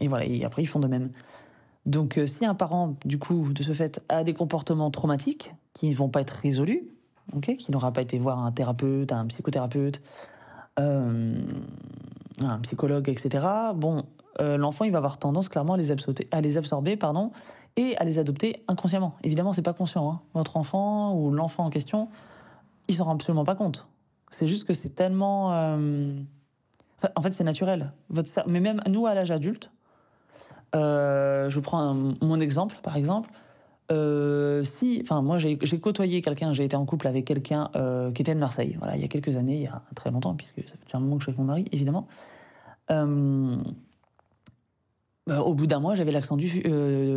et 0.00 0.06
voilà. 0.06 0.26
Et 0.26 0.44
après, 0.44 0.62
ils 0.62 0.66
font 0.66 0.78
de 0.78 0.86
même. 0.86 1.10
Donc, 1.86 2.20
si 2.26 2.46
un 2.46 2.54
parent, 2.54 2.94
du 3.04 3.18
coup, 3.18 3.52
de 3.52 3.64
ce 3.64 3.72
fait, 3.72 4.00
a 4.08 4.22
des 4.22 4.34
comportements 4.34 4.92
traumatiques 4.92 5.52
qui 5.74 5.90
ne 5.90 5.96
vont 5.96 6.08
pas 6.08 6.20
être 6.20 6.30
résolus, 6.30 6.84
ok, 7.34 7.56
qui 7.56 7.72
n'aura 7.72 7.92
pas 7.92 8.02
été 8.02 8.16
voir 8.16 8.38
un 8.38 8.52
thérapeute, 8.52 9.10
un 9.10 9.26
psychothérapeute, 9.26 10.00
un 10.76 11.34
psychologue, 12.62 13.08
etc. 13.08 13.44
Bon, 13.74 14.04
l'enfant, 14.38 14.84
il 14.84 14.92
va 14.92 14.98
avoir 14.98 15.18
tendance 15.18 15.48
clairement 15.48 15.74
à 15.74 16.40
les 16.40 16.56
absorber, 16.56 16.96
pardon, 16.96 17.32
et 17.76 17.96
à 17.96 18.04
les 18.04 18.18
adopter 18.18 18.62
inconsciemment. 18.68 19.14
Évidemment, 19.22 19.52
c'est 19.52 19.62
pas 19.62 19.72
conscient. 19.72 20.10
Hein. 20.10 20.20
Votre 20.34 20.56
enfant 20.56 21.14
ou 21.14 21.30
l'enfant 21.30 21.64
en 21.64 21.70
question 21.70 22.08
ils 22.88 22.94
s'en 22.96 23.04
rendent 23.04 23.16
absolument 23.16 23.44
pas 23.44 23.54
compte. 23.54 23.86
C'est 24.30 24.46
juste 24.46 24.64
que 24.64 24.74
c'est 24.74 24.94
tellement. 24.94 25.52
Euh, 25.52 26.12
en 27.16 27.22
fait, 27.22 27.32
c'est 27.32 27.44
naturel. 27.44 27.92
Votre... 28.10 28.30
Mais 28.46 28.60
même 28.60 28.80
nous, 28.88 29.06
à 29.06 29.14
l'âge 29.14 29.30
adulte, 29.30 29.70
euh, 30.74 31.48
je 31.48 31.60
prends 31.60 31.94
mon 31.94 32.40
exemple, 32.40 32.76
par 32.82 32.96
exemple. 32.96 33.30
Euh, 33.90 34.64
si, 34.64 35.00
enfin, 35.02 35.20
moi, 35.20 35.38
j'ai 35.38 35.58
côtoyé 35.80 36.22
quelqu'un, 36.22 36.52
j'ai 36.52 36.64
été 36.64 36.76
en 36.76 36.86
couple 36.86 37.08
avec 37.08 37.26
quelqu'un 37.26 37.70
qui 38.14 38.22
était 38.22 38.34
de 38.34 38.40
Marseille, 38.40 38.76
voilà, 38.78 38.96
il 38.96 39.02
y 39.02 39.04
a 39.04 39.08
quelques 39.08 39.36
années, 39.36 39.56
il 39.56 39.62
y 39.62 39.66
a 39.66 39.82
très 39.94 40.10
longtemps, 40.10 40.34
puisque 40.34 40.66
ça 40.66 40.76
fait 40.86 40.96
un 40.96 41.00
moment 41.00 41.16
que 41.16 41.22
je 41.22 41.24
suis 41.26 41.30
avec 41.30 41.38
mon 41.38 41.44
mari, 41.44 41.66
évidemment. 41.72 42.06
Au 45.28 45.54
bout 45.54 45.66
d'un 45.66 45.80
mois, 45.80 45.94
j'avais 45.94 46.12
l'accent 46.12 46.36
du, 46.36 46.48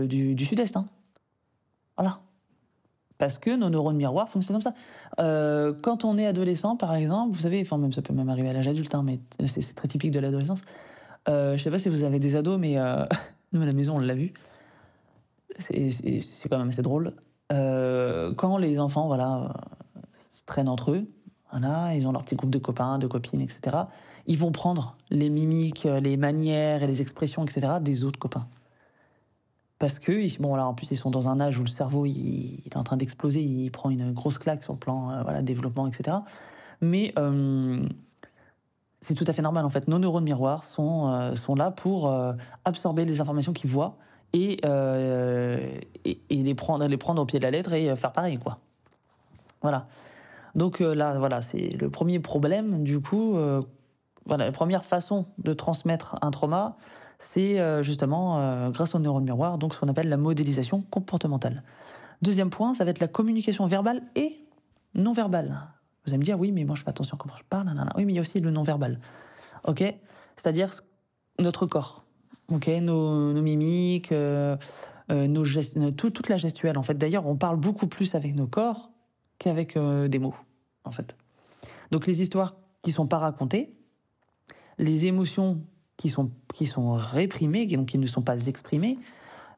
du, 0.08 0.36
du 0.36 0.46
sud-est. 0.46 0.78
Hein. 0.78 0.86
Voilà 1.98 2.20
parce 3.18 3.38
que 3.38 3.56
nos 3.56 3.70
neurones 3.70 3.96
miroirs 3.96 4.30
fonctionnent 4.30 4.62
comme 4.62 4.74
ça. 4.74 4.78
Euh, 5.20 5.74
quand 5.82 6.04
on 6.06 6.18
est 6.18 6.26
adolescent, 6.26 6.76
par 6.76 6.94
exemple, 6.96 7.36
vous 7.36 7.42
savez, 7.42 7.62
enfin 7.62 7.78
même 7.78 7.94
ça 7.94 8.02
peut 8.02 8.14
même 8.14 8.30
arriver 8.30 8.50
à 8.50 8.54
l'âge 8.54 8.68
adulte, 8.68 8.94
hein, 8.94 9.04
mais 9.04 9.20
c'est 9.48 9.74
très 9.74 9.88
typique 9.88 10.12
de 10.12 10.20
l'adolescence. 10.20 10.62
Euh, 11.28 11.58
je 11.58 11.64
sais 11.64 11.72
pas 11.72 11.80
si 11.80 11.90
vous 11.90 12.04
avez 12.04 12.20
des 12.20 12.36
ados, 12.36 12.60
mais 12.60 12.78
euh, 12.78 13.06
nous 13.54 13.62
à 13.62 13.66
la 13.66 13.74
maison 13.74 13.96
on 13.96 14.00
l'a 14.00 14.16
vu. 14.16 14.34
C'est 15.58 16.50
quand 16.50 16.58
même 16.58 16.70
assez 16.70 16.82
drôle. 16.82 17.14
Euh, 17.54 18.34
quand 18.34 18.58
les 18.58 18.80
enfants, 18.80 19.08
voilà, 19.08 19.54
traînent 20.46 20.68
entre 20.68 20.92
eux, 20.92 21.08
voilà, 21.52 21.96
ils 21.96 22.08
ont 22.08 22.12
leur 22.12 22.24
petit 22.24 22.36
groupe 22.36 22.50
de 22.50 22.58
copains, 22.58 23.00
de 23.00 23.08
copines, 23.08 23.40
etc. 23.40 23.78
Ils 24.28 24.38
vont 24.38 24.52
prendre 24.52 24.98
les 25.10 25.30
mimiques, 25.30 25.84
les 25.84 26.18
manières 26.18 26.84
et 26.84 26.88
les 26.88 27.02
expressions, 27.02 27.44
etc. 27.44 27.74
des 27.82 28.04
autres 28.04 28.20
copains 28.20 28.48
parce 29.80 30.00
que 30.00 30.42
bon 30.42 30.56
là 30.56 30.66
en 30.66 30.74
plus 30.74 30.92
ils 30.92 30.98
sont 30.98 31.12
dans 31.12 31.30
un 31.30 31.40
âge 31.40 31.60
où 31.60 31.62
le 31.62 31.70
cerveau 31.70 32.06
il, 32.06 32.62
est 32.66 32.78
en 32.78 32.84
train 32.84 32.98
d'exploser, 32.98 33.42
il 33.42 33.70
prend 33.72 33.90
une 33.90 34.14
grosse 34.14 34.38
claque 34.38 34.64
sur 34.64 34.74
le 34.74 34.80
plan 34.80 35.12
euh, 35.12 35.24
voilà 35.24 35.42
développement 35.42 35.88
etc. 35.88 36.18
Mais 36.82 37.14
euh, 37.18 37.86
c'est 39.02 39.16
tout 39.16 39.26
à 39.28 39.34
fait 39.34 39.42
normal 39.42 39.66
en 39.66 39.70
fait. 39.70 39.88
Nos 39.88 40.00
neurones 40.00 40.24
miroirs 40.24 40.64
sont 40.64 41.10
euh, 41.10 41.36
sont 41.36 41.56
là 41.56 41.72
pour 41.72 42.12
absorber 42.64 43.06
les 43.06 43.22
informations 43.22 43.54
qu'ils 43.54 43.70
voient 43.70 43.98
et, 44.34 44.60
et, 44.66 46.20
et 46.30 46.44
les 46.44 46.56
prendre 46.56 46.88
les 46.88 46.98
prendre 46.98 47.22
au 47.22 47.26
pied 47.26 47.40
de 47.40 47.44
la 47.44 47.52
lettre 47.52 47.74
et 47.74 47.96
faire 47.96 48.12
pareil 48.12 48.38
quoi. 48.38 48.60
Voilà. 49.62 49.88
Donc 50.56 50.80
là 50.80 51.18
voilà 51.20 51.42
c'est 51.42 51.70
le 51.70 51.90
premier 51.90 52.20
problème 52.20 52.84
du 52.84 53.02
coup 53.02 53.38
voilà 54.26 54.46
la 54.46 54.52
première 54.52 54.84
façon 54.84 55.26
de 55.38 55.54
transmettre 55.54 56.18
un 56.22 56.32
trauma 56.32 56.78
c'est 57.20 57.60
euh, 57.60 57.82
justement 57.82 58.40
euh, 58.40 58.70
grâce 58.70 58.96
aux 58.96 59.00
neurones 59.00 59.24
miroirs, 59.24 59.58
donc 59.58 59.74
ce 59.74 59.80
qu'on 59.80 59.88
appelle 59.88 60.10
la 60.10 60.18
modélisation 60.18 60.82
comportementale. 60.82 61.64
Deuxième 62.22 62.50
point, 62.50 62.74
ça 62.74 62.84
va 62.84 62.92
être 62.92 63.00
la 63.00 63.08
communication 63.08 63.66
verbale 63.66 64.04
et 64.16 64.40
non 64.94 65.14
verbale. 65.14 65.58
Vous 66.06 66.12
allez 66.12 66.20
me 66.20 66.24
dire, 66.24 66.40
oui, 66.40 66.52
mais 66.52 66.64
moi 66.64 66.76
je 66.76 66.84
fais 66.84 66.90
attention 66.90 67.18
comment 67.18 67.36
je 67.36 67.44
parle. 67.44 67.68
Oui, 67.98 68.06
mais 68.06 68.14
il 68.14 68.16
y 68.16 68.20
a 68.20 68.22
aussi 68.22 68.40
le 68.40 68.52
non 68.52 68.64
verbal. 68.64 69.00
Ok? 69.66 69.84
C'est-à-dire 70.36 70.70
notre 71.40 71.66
corps. 71.66 72.06
Ok? 72.50 72.68
Nos, 72.68 73.34
mimiques, 73.34 74.12
euh, 74.12 74.56
toute 75.98 76.30
la 76.30 76.38
gestuelle. 76.38 76.78
En 76.78 76.84
fait, 76.84 76.98
d'ailleurs, 76.98 77.26
on 77.26 77.36
parle 77.36 77.58
beaucoup 77.58 77.88
plus 77.88 78.16
avec 78.16 78.36
nos 78.36 78.48
corps 78.48 78.92
qu'avec 79.40 79.78
des 79.78 80.20
mots. 80.20 80.36
En 80.84 80.92
fait. 80.92 81.18
Donc 81.92 82.06
les 82.06 82.22
histoires 82.22 82.56
qui 82.84 82.92
sont 82.92 83.08
pas 83.08 83.18
racontées, 83.18 83.76
les 84.78 85.08
émotions 85.08 85.62
qui 85.98 86.10
sont, 86.10 86.32
qui 86.54 86.66
sont 86.66 86.94
réprimées, 86.94 87.66
donc 87.66 87.88
qui 87.88 87.98
ne 87.98 88.08
sont 88.08 88.22
pas 88.22 88.48
exprimées, 88.48 88.98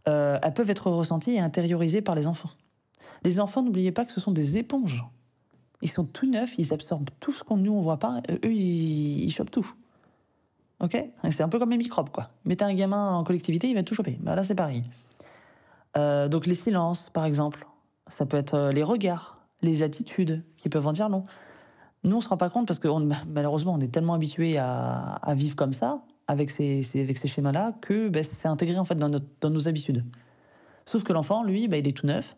euh, 0.07 0.39
elles 0.41 0.53
peuvent 0.53 0.69
être 0.69 0.89
ressenties 0.89 1.33
et 1.33 1.39
intériorisées 1.39 2.01
par 2.01 2.15
les 2.15 2.27
enfants. 2.27 2.49
Les 3.23 3.39
enfants, 3.39 3.63
n'oubliez 3.63 3.91
pas 3.91 4.05
que 4.05 4.11
ce 4.11 4.19
sont 4.19 4.31
des 4.31 4.57
éponges. 4.57 5.03
Ils 5.81 5.89
sont 5.89 6.05
tout 6.05 6.29
neufs, 6.29 6.57
ils 6.57 6.73
absorbent 6.73 7.09
tout 7.19 7.31
ce 7.31 7.43
qu'on 7.43 7.57
nous 7.57 7.73
on 7.73 7.81
voit 7.81 7.97
pas. 7.97 8.21
Eux, 8.29 8.51
ils, 8.51 9.31
chopent 9.31 9.51
tout. 9.51 9.69
Ok? 10.79 10.97
C'est 11.29 11.43
un 11.43 11.49
peu 11.49 11.59
comme 11.59 11.71
les 11.71 11.77
microbes, 11.77 12.09
quoi. 12.09 12.29
Mettez 12.45 12.65
un 12.65 12.73
gamin 12.73 13.13
en 13.13 13.23
collectivité, 13.23 13.67
il 13.69 13.75
va 13.75 13.83
tout 13.83 13.95
choper. 13.95 14.17
Bah, 14.21 14.35
là, 14.35 14.43
c'est 14.43 14.55
pareil. 14.55 14.83
Euh, 15.97 16.27
donc 16.27 16.45
les 16.45 16.55
silences, 16.55 17.09
par 17.09 17.25
exemple, 17.25 17.67
ça 18.07 18.25
peut 18.25 18.37
être 18.37 18.53
euh, 18.53 18.71
les 18.71 18.83
regards, 18.83 19.39
les 19.61 19.83
attitudes 19.83 20.43
qui 20.57 20.69
peuvent 20.69 20.87
en 20.87 20.91
dire 20.91 21.09
non. 21.09 21.25
Nous, 22.03 22.15
on 22.15 22.21
se 22.21 22.29
rend 22.29 22.37
pas 22.37 22.49
compte 22.49 22.67
parce 22.67 22.79
que 22.79 22.87
malheureusement, 23.27 23.73
on 23.73 23.79
est 23.79 23.91
tellement 23.91 24.13
habitué 24.13 24.57
à, 24.57 25.33
vivre 25.35 25.55
comme 25.55 25.73
ça 25.73 26.01
avec 26.27 26.49
ces, 26.49 26.83
avec 26.95 27.17
ces 27.17 27.27
schémas-là 27.27 27.73
que 27.81 28.09
ben, 28.09 28.23
c'est 28.23 28.47
intégré 28.47 28.77
en 28.77 28.85
fait 28.85 28.95
dans, 28.95 29.49
nos 29.49 29.67
habitudes. 29.67 30.05
Sauf 30.85 31.03
que 31.03 31.13
l'enfant, 31.13 31.43
lui, 31.43 31.67
ben, 31.67 31.77
il 31.77 31.87
est 31.87 31.97
tout 31.97 32.07
neuf. 32.07 32.35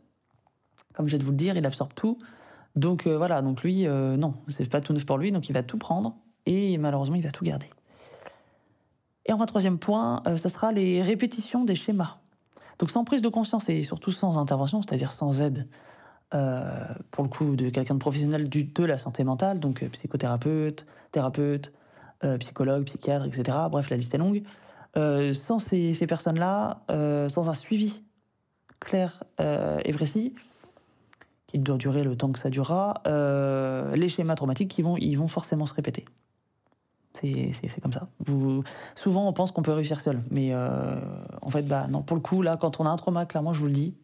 Comme 0.93 1.07
je 1.07 1.11
viens 1.11 1.19
de 1.19 1.23
vous 1.23 1.31
le 1.31 1.37
dire, 1.37 1.57
il 1.57 1.65
absorbe 1.65 1.93
tout. 1.93 2.17
Donc 2.75 3.07
euh, 3.07 3.17
voilà, 3.17 3.41
donc 3.41 3.63
lui, 3.63 3.87
euh, 3.87 4.15
non, 4.15 4.33
c'est 4.47 4.69
pas 4.69 4.81
tout 4.81 4.93
neuf 4.93 5.05
pour 5.05 5.17
lui, 5.17 5.31
donc 5.31 5.49
il 5.49 5.53
va 5.53 5.63
tout 5.63 5.77
prendre 5.77 6.15
et 6.45 6.77
malheureusement, 6.77 7.15
il 7.15 7.23
va 7.23 7.31
tout 7.31 7.43
garder. 7.43 7.69
Et 9.25 9.33
enfin, 9.33 9.45
troisième 9.45 9.77
point, 9.77 10.23
euh, 10.27 10.37
ça 10.37 10.49
sera 10.49 10.71
les 10.71 11.01
répétitions 11.01 11.65
des 11.65 11.75
schémas. 11.75 12.17
Donc 12.79 12.89
sans 12.89 13.03
prise 13.03 13.21
de 13.21 13.29
conscience 13.29 13.69
et 13.69 13.83
surtout 13.83 14.11
sans 14.11 14.37
intervention, 14.37 14.81
c'est-à-dire 14.81 15.11
sans 15.11 15.41
aide, 15.41 15.67
pour 16.31 17.23
le 17.23 17.29
coup, 17.29 17.55
de 17.55 17.69
quelqu'un 17.69 17.95
de 17.95 17.99
professionnel 17.99 18.49
de 18.49 18.83
la 18.83 18.97
santé 18.97 19.23
mentale, 19.23 19.59
donc 19.59 19.83
psychothérapeute, 19.89 20.85
thérapeute, 21.11 21.71
euh, 22.25 22.37
psychologues, 22.37 22.83
psychiatres, 22.83 23.25
etc. 23.25 23.57
Bref, 23.71 23.89
la 23.89 23.95
liste 23.95 24.13
est 24.13 24.17
longue. 24.17 24.43
Euh, 24.97 25.33
sans 25.33 25.57
ces, 25.57 25.93
personnes-là, 26.05 26.81
euh, 26.91 27.29
sans 27.29 27.49
un 27.49 27.53
suivi 27.53 28.03
clair 28.81 29.23
et 29.39 29.91
précis, 29.93 30.33
qui 31.47 31.59
doit 31.59 31.77
durer 31.77 32.03
le 32.03 32.15
temps 32.15 32.31
que 32.31 32.39
ça 32.39 32.49
durera, 32.49 33.01
les 33.93 34.07
schémas 34.07 34.35
traumatiques 34.35 34.79
vont, 34.81 34.95
ils 34.97 35.15
vont 35.15 35.27
forcément 35.27 35.65
se 35.65 35.73
répéter. 35.73 36.05
C'est 37.13 37.81
comme 37.81 37.91
ça. 37.91 38.07
Souvent, 38.95 39.27
on 39.27 39.33
pense 39.33 39.51
qu'on 39.51 39.63
peut 39.63 39.73
réussir 39.73 39.99
seul, 39.99 40.21
mais 40.31 40.55
en 40.55 41.49
fait, 41.49 41.63
bah 41.63 41.87
non. 41.89 42.03
Pour 42.03 42.15
le 42.15 42.21
coup, 42.21 42.41
là, 42.41 42.55
quand 42.55 42.79
on 42.79 42.85
a 42.85 42.89
un 42.89 42.95
trauma, 42.95 43.25
clairement, 43.25 43.51
je 43.51 43.59
vous 43.59 43.67
le 43.67 43.73
dis, 43.73 43.97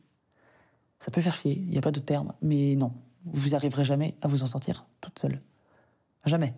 ça 1.00 1.12
peut 1.12 1.22
faire 1.22 1.34
chier. 1.34 1.58
Il 1.64 1.70
n'y 1.70 1.78
a 1.78 1.82
pas 1.82 1.92
de 1.92 2.00
terme, 2.00 2.34
mais 2.42 2.76
non, 2.76 2.94
vous 3.26 3.56
arriverez 3.56 3.84
jamais 3.84 4.16
à 4.22 4.28
vous 4.28 4.44
en 4.44 4.48
sortir 4.48 4.86
toute 5.02 5.20
seule. 5.20 5.42
Jamais. 6.26 6.56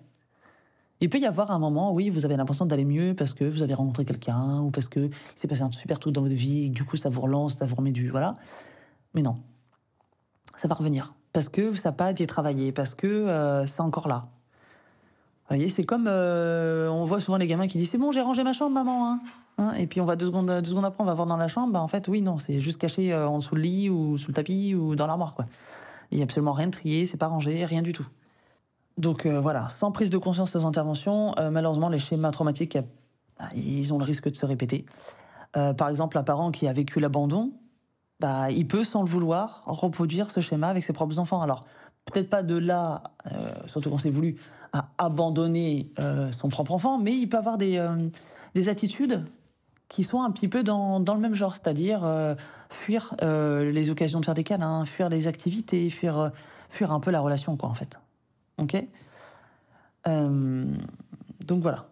Il 1.00 1.10
peut 1.10 1.20
y 1.20 1.26
avoir 1.26 1.52
un 1.52 1.60
moment, 1.60 1.94
oui, 1.94 2.10
vous 2.10 2.26
avez 2.26 2.38
l'impression 2.38 2.66
d'aller 2.66 2.86
mieux 2.86 3.14
parce 3.14 3.34
que 3.34 3.44
vous 3.44 3.62
avez 3.62 3.76
rencontré 3.76 4.04
quelqu'un 4.04 4.62
ou 4.62 4.72
parce 4.72 4.90
que 4.90 5.00
il 5.00 5.12
s'est 5.36 5.48
passé 5.48 5.62
un 5.62 5.72
super 5.72 6.00
truc 6.00 6.14
dans 6.14 6.22
votre 6.22 6.34
vie 6.34 6.66
et 6.66 6.70
du 6.70 6.86
coup 6.86 6.98
ça 6.98 7.10
vous 7.10 7.22
relance, 7.22 7.56
ça 7.56 7.66
vous 7.68 7.76
remet 7.76 7.92
du 7.92 8.10
voilà. 8.10 8.38
Mais 9.14 9.22
non, 9.22 9.36
ça 10.56 10.68
va 10.68 10.74
revenir 10.74 11.14
parce 11.38 11.50
que 11.50 11.74
ça 11.74 11.90
n'a 11.90 11.94
pas 11.94 12.10
été 12.10 12.26
travaillé, 12.26 12.72
parce 12.72 12.96
que 12.96 13.06
euh, 13.06 13.68
c'est 13.68 13.82
encore 13.82 14.08
là. 14.08 14.28
Vous 15.50 15.56
voyez, 15.56 15.70
c'est 15.70 15.86
comme 15.86 16.08
euh, 16.10 16.90
on 16.90 17.06
voit 17.06 17.22
souvent 17.22 17.38
les 17.38 17.48
gamins 17.48 17.68
qui 17.68 17.78
disent 17.78 17.92
c'est 17.92 17.98
bon, 17.98 18.12
j'ai 18.12 18.20
rangé 18.20 18.44
ma 18.44 18.52
chambre, 18.52 18.74
maman. 18.74 19.10
Hein. 19.10 19.20
Hein 19.58 19.74
et 19.76 19.88
puis 19.88 20.02
on 20.02 20.06
va 20.06 20.18
deux 20.18 20.26
secondes, 20.26 20.46
deux 20.46 20.70
secondes 20.70 20.84
après, 20.84 21.02
on 21.02 21.08
va 21.08 21.14
voir 21.14 21.26
dans 21.26 21.38
la 21.38 21.48
chambre. 21.48 21.72
Bah, 21.72 21.80
en 21.80 21.88
fait, 21.88 22.10
oui, 22.10 22.22
non, 22.22 22.38
c'est 22.38 22.60
juste 22.60 22.82
caché 22.82 23.14
euh, 23.14 23.30
en 23.30 23.38
dessous 23.38 23.56
le 23.56 23.62
lit 23.62 23.90
ou 23.90 24.18
sous 24.18 24.32
le 24.32 24.34
tapis 24.34 24.76
ou 24.76 24.98
dans 24.98 25.08
l'armoire, 25.08 25.36
quoi. 25.36 25.46
Il 26.12 26.18
n'y 26.18 26.22
a 26.22 26.26
absolument 26.26 26.52
rien 26.52 26.68
de 26.68 26.72
trié, 26.72 27.06
c'est 27.06 27.16
pas 27.16 27.28
rangé, 27.28 27.64
rien 27.64 27.82
du 27.82 27.94
tout. 27.94 28.06
Donc 28.98 29.26
euh, 29.26 29.40
voilà, 29.40 29.70
sans 29.70 29.94
prise 29.94 30.10
de 30.10 30.18
conscience 30.18 30.52
de 30.54 30.60
ces 30.60 30.66
interventions, 30.66 31.34
malheureusement, 31.50 31.88
les 31.88 32.00
schémas 32.00 32.32
traumatiques, 32.32 32.78
bah, 33.40 33.46
ils 33.56 33.94
ont 33.94 34.00
le 34.00 34.04
risque 34.04 34.30
de 34.30 34.36
se 34.36 34.46
répéter. 34.46 34.86
Par 35.54 35.90
exemple, 35.90 36.18
un 36.20 36.24
parent 36.24 36.52
qui 36.52 36.68
a 36.68 36.74
vécu 36.74 37.00
l'abandon, 37.00 37.52
bah, 38.20 38.52
il 38.52 38.68
peut, 38.68 38.84
sans 38.84 39.02
le 39.02 39.10
vouloir, 39.10 39.64
reproduire 39.66 40.30
ce 40.30 40.40
schéma 40.40 40.68
avec 40.68 40.84
ses 40.84 40.94
propres 40.94 41.18
enfants. 41.18 41.42
Alors, 41.42 41.66
peut-être 42.06 42.30
pas 42.30 42.44
de 42.44 42.56
là, 42.56 43.04
surtout 43.66 43.90
quand 43.90 43.98
c'est 43.98 44.12
voulu, 44.12 44.38
à 44.74 44.90
abandonner 44.98 45.90
son 46.32 46.50
propre 46.50 46.72
enfant, 46.72 46.98
mais 46.98 47.14
il 47.14 47.28
peut 47.28 47.38
avoir 47.38 47.58
des, 47.58 47.86
des 48.54 48.70
attitudes 48.70 49.26
qui 49.88 50.04
sont 50.04 50.22
un 50.22 50.32
petit 50.32 50.48
peu 50.48 50.64
dans, 50.64 51.00
dans 51.00 51.14
le 51.14 51.22
même 51.22 51.36
genre, 51.36 51.56
c'est-à-dire 51.56 52.06
fuir 52.70 53.16
les 53.22 53.90
occasions 53.90 54.20
de 54.20 54.26
faire 54.26 54.34
des 54.34 54.44
câlins, 54.44 54.86
fuir 54.86 55.10
les 55.10 55.28
activités, 55.28 55.90
fuir, 55.90 56.32
fuir 56.70 56.92
un 56.92 57.00
peu 57.00 57.12
la 57.12 57.22
relation, 57.22 57.56
quoi, 57.58 57.70
en 57.70 57.74
fait. 57.74 58.00
Ok? 58.58 58.76
Euh, 60.08 60.66
Donc 61.46 61.62
voilà. 61.62 61.88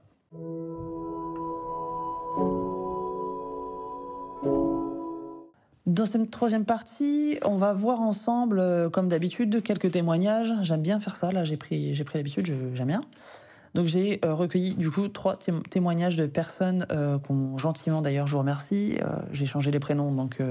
Dans 5.96 6.06
cette 6.06 6.30
troisième 6.30 6.66
partie, 6.66 7.40
on 7.46 7.56
va 7.56 7.74
voir 7.74 8.02
ensemble, 8.02 8.60
euh, 8.60 8.90
comme 8.90 9.08
d'habitude, 9.08 9.64
quelques 9.64 9.92
témoignages. 9.92 10.54
J'aime 10.62 10.82
bien 10.82 11.00
faire 11.00 11.16
ça. 11.16 11.32
Là, 11.32 11.44
j'ai 11.44 11.58
pris, 11.58 11.94
l'habitude. 12.14 12.54
J'aime 12.74 12.88
bien. 12.88 13.02
Donc 13.74 13.88
j'ai 13.88 14.20
euh, 14.24 14.34
recueilli 14.34 14.76
du 14.76 14.90
coup 14.90 15.10
trois 15.10 15.38
témoignages 15.70 16.16
de 16.16 16.28
personnes 16.28 16.86
euh, 16.92 17.20
qu'on 17.20 17.58
gentiment 17.58 18.02
d'ailleurs 18.02 18.26
je 18.26 18.32
vous 18.32 18.40
remercie. 18.40 18.98
j'ai 19.34 19.46
changé 19.46 19.70
les 19.70 19.80
prénoms 19.80 20.14
donc 20.14 20.42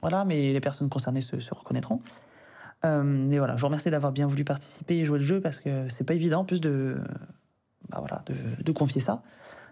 voilà, 0.00 0.24
mais 0.24 0.52
les 0.52 0.60
personnes 0.60 0.88
concernées 0.88 1.20
se 1.20 1.54
reconnaîtront. 1.54 2.00
Euh, 2.84 3.02
mais 3.02 3.38
voilà, 3.38 3.56
je 3.56 3.62
vous 3.62 3.66
remercie 3.66 3.90
d'avoir 3.90 4.12
bien 4.12 4.26
voulu 4.26 4.44
participer 4.44 4.98
et 4.98 5.04
jouer 5.04 5.18
le 5.18 5.24
jeu 5.24 5.40
parce 5.40 5.60
que 5.60 5.88
c'est 5.88 6.04
pas 6.04 6.14
évident 6.14 6.40
en 6.40 6.44
plus 6.44 6.60
de, 6.60 6.96
bah 7.88 7.98
voilà, 7.98 8.22
de, 8.62 8.72
confier 8.72 9.00
ça. 9.00 9.22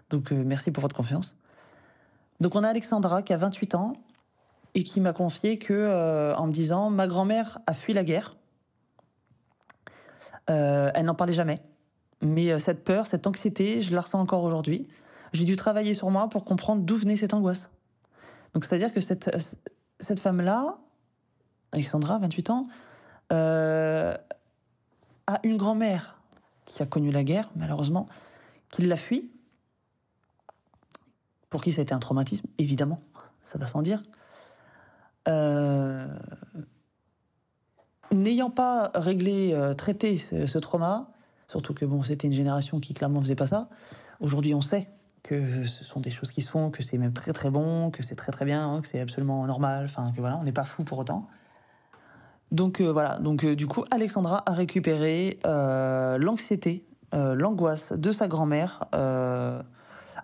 Donc 0.09 0.31
euh, 0.31 0.43
merci 0.43 0.71
pour 0.71 0.81
votre 0.81 0.95
confiance. 0.95 1.37
Donc 2.39 2.55
on 2.55 2.63
a 2.63 2.69
Alexandra 2.69 3.21
qui 3.21 3.33
a 3.33 3.37
28 3.37 3.75
ans 3.75 3.93
et 4.75 4.83
qui 4.83 5.01
m'a 5.01 5.13
confié 5.13 5.57
que 5.59 5.73
euh, 5.73 6.35
en 6.35 6.47
me 6.47 6.51
disant 6.51 6.89
ma 6.89 7.07
grand-mère 7.07 7.59
a 7.67 7.73
fui 7.73 7.93
la 7.93 8.03
guerre. 8.03 8.35
elle 10.47 11.05
n'en 11.05 11.15
parlait 11.15 11.33
jamais. 11.33 11.61
Mais 12.21 12.57
cette 12.59 12.83
peur, 12.83 13.05
cette 13.05 13.27
anxiété, 13.27 13.81
je 13.81 13.93
la 13.93 14.01
ressens 14.01 14.19
encore 14.19 14.43
aujourd'hui. 14.43 14.87
J'ai 15.33 15.45
dû 15.45 15.55
travailler 15.55 15.93
sur 15.93 16.09
moi 16.09 16.29
pour 16.29 16.45
comprendre 16.45 16.83
d'où 16.83 16.95
venait 16.95 17.17
cette 17.17 17.33
angoisse. 17.33 17.69
Donc 18.53 18.65
c'est-à-dire 18.65 18.93
que 18.93 19.01
cette, 19.01 19.29
cette 19.99 20.19
femme-là, 20.19 20.77
Alexandra, 21.71 22.19
28 22.19 22.49
ans, 22.51 22.67
euh, 23.31 24.15
à 25.25 25.39
une 25.43 25.57
grand-mère 25.57 26.19
qui 26.65 26.83
a 26.83 26.85
connu 26.85 27.11
la 27.11 27.23
guerre, 27.23 27.49
malheureusement, 27.55 28.05
qui 28.69 28.83
l'a 28.83 28.97
fui, 28.97 29.31
pour 31.49 31.61
qui 31.61 31.71
ça 31.71 31.81
a 31.81 31.83
été 31.83 31.93
un 31.93 31.99
traumatisme, 31.99 32.47
évidemment, 32.57 33.01
ça 33.43 33.57
va 33.57 33.67
sans 33.67 33.81
dire. 33.81 34.03
Euh, 35.27 36.07
n'ayant 38.11 38.49
pas 38.49 38.91
réglé, 38.93 39.53
euh, 39.53 39.73
traité 39.73 40.17
ce, 40.17 40.57
trauma, 40.57 41.11
surtout 41.47 41.73
que 41.73 41.85
bon, 41.85 42.03
c'était 42.03 42.27
une 42.27 42.33
génération 42.33 42.79
qui 42.79 42.93
clairement 42.93 43.21
faisait 43.21 43.35
pas 43.35 43.47
ça. 43.47 43.69
Aujourd'hui, 44.19 44.53
on 44.53 44.61
sait 44.61 44.89
que 45.23 45.65
ce 45.65 45.83
sont 45.83 46.01
des 46.01 46.11
choses 46.11 46.31
qui 46.31 46.41
se 46.41 46.49
font, 46.49 46.69
que 46.69 46.83
c'est 46.83 46.97
même 46.97 47.13
très 47.13 47.31
très 47.31 47.49
bon, 47.49 47.91
que 47.91 48.03
c'est 48.03 48.15
très 48.15 48.31
très 48.31 48.45
bien, 48.45 48.67
hein, 48.67 48.81
que 48.81 48.87
c'est 48.87 48.99
absolument 48.99 49.45
normal. 49.45 49.85
Enfin, 49.85 50.11
que 50.11 50.19
voilà, 50.19 50.37
on 50.37 50.43
n'est 50.43 50.51
pas 50.51 50.65
fou 50.65 50.83
pour 50.83 50.99
autant. 50.99 51.27
Donc 52.51 52.81
euh, 52.81 52.91
voilà, 52.91 53.17
donc 53.19 53.45
du 53.45 53.65
coup, 53.65 53.83
Alexandra 53.89 54.43
a 54.45 54.51
récupéré 54.51 55.39
l'anxiété, 55.45 56.85
l'angoisse 57.13 57.93
de 57.93 58.11
sa 58.11 58.27
grand-mère, 58.27 58.85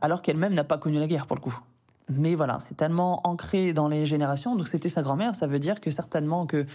alors 0.01 0.22
qu'elle-même 0.22 0.53
n'a 0.53 0.63
pas 0.63 0.77
connu 0.77 1.00
la 1.00 1.08
guerre 1.08 1.25
pour 1.25 1.38
le 1.38 1.41
coup. 1.41 1.60
Mais 2.10 2.36
voilà, 2.36 2.60
c'est 2.60 2.75
tellement 2.75 3.25
ancré 3.28 3.74
dans 3.74 3.88
les 3.88 4.06
générations. 4.06 4.56
Donc 4.56 4.68
c'était 4.68 4.89
sa 4.89 5.01
grand-mère, 5.01 5.36
ça 5.36 5.48
veut 5.48 5.60
dire 5.60 5.80
que 5.80 5.92
certainement 5.92 6.46
que 6.46 6.66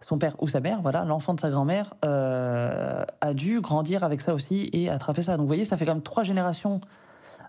son 0.00 0.18
père 0.18 0.34
ou 0.42 0.48
sa 0.48 0.60
mère, 0.60 0.80
voilà, 0.80 1.04
l'enfant 1.04 1.34
de 1.34 1.40
sa 1.40 1.50
grand-mère 1.50 1.94
euh, 2.04 3.04
a 3.20 3.34
dû 3.34 3.60
grandir 3.60 4.02
avec 4.02 4.20
ça 4.20 4.34
aussi 4.34 4.70
et 4.72 4.88
attraper 4.88 5.22
ça. 5.22 5.32
Donc 5.32 5.42
vous 5.42 5.46
voyez, 5.46 5.64
ça 5.64 5.76
fait 5.76 5.84
quand 5.84 5.94
même 5.94 6.02
trois 6.02 6.22
générations 6.22 6.80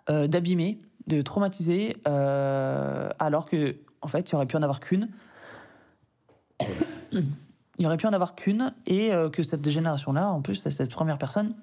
euh, 0.09 0.27
d'abîmés, 0.27 0.79
de 1.07 1.21
traumatisés, 1.21 1.97
euh, 2.07 3.09
alors 3.19 3.45
que 3.45 3.77
en 4.01 4.07
fait, 4.07 4.29
il 4.31 4.35
aurait 4.35 4.47
pu 4.47 4.57
en 4.57 4.63
avoir 4.63 4.79
qu'une. 4.79 5.09
il 7.11 7.85
aurait 7.85 7.97
pu 7.97 8.07
en 8.07 8.13
avoir 8.13 8.35
qu'une 8.35 8.73
et 8.87 9.13
euh, 9.13 9.29
que 9.29 9.43
cette 9.43 9.67
génération-là, 9.67 10.29
en 10.29 10.41
plus, 10.41 10.55
cette 10.55 10.91
première 10.91 11.17
personne, 11.17 11.53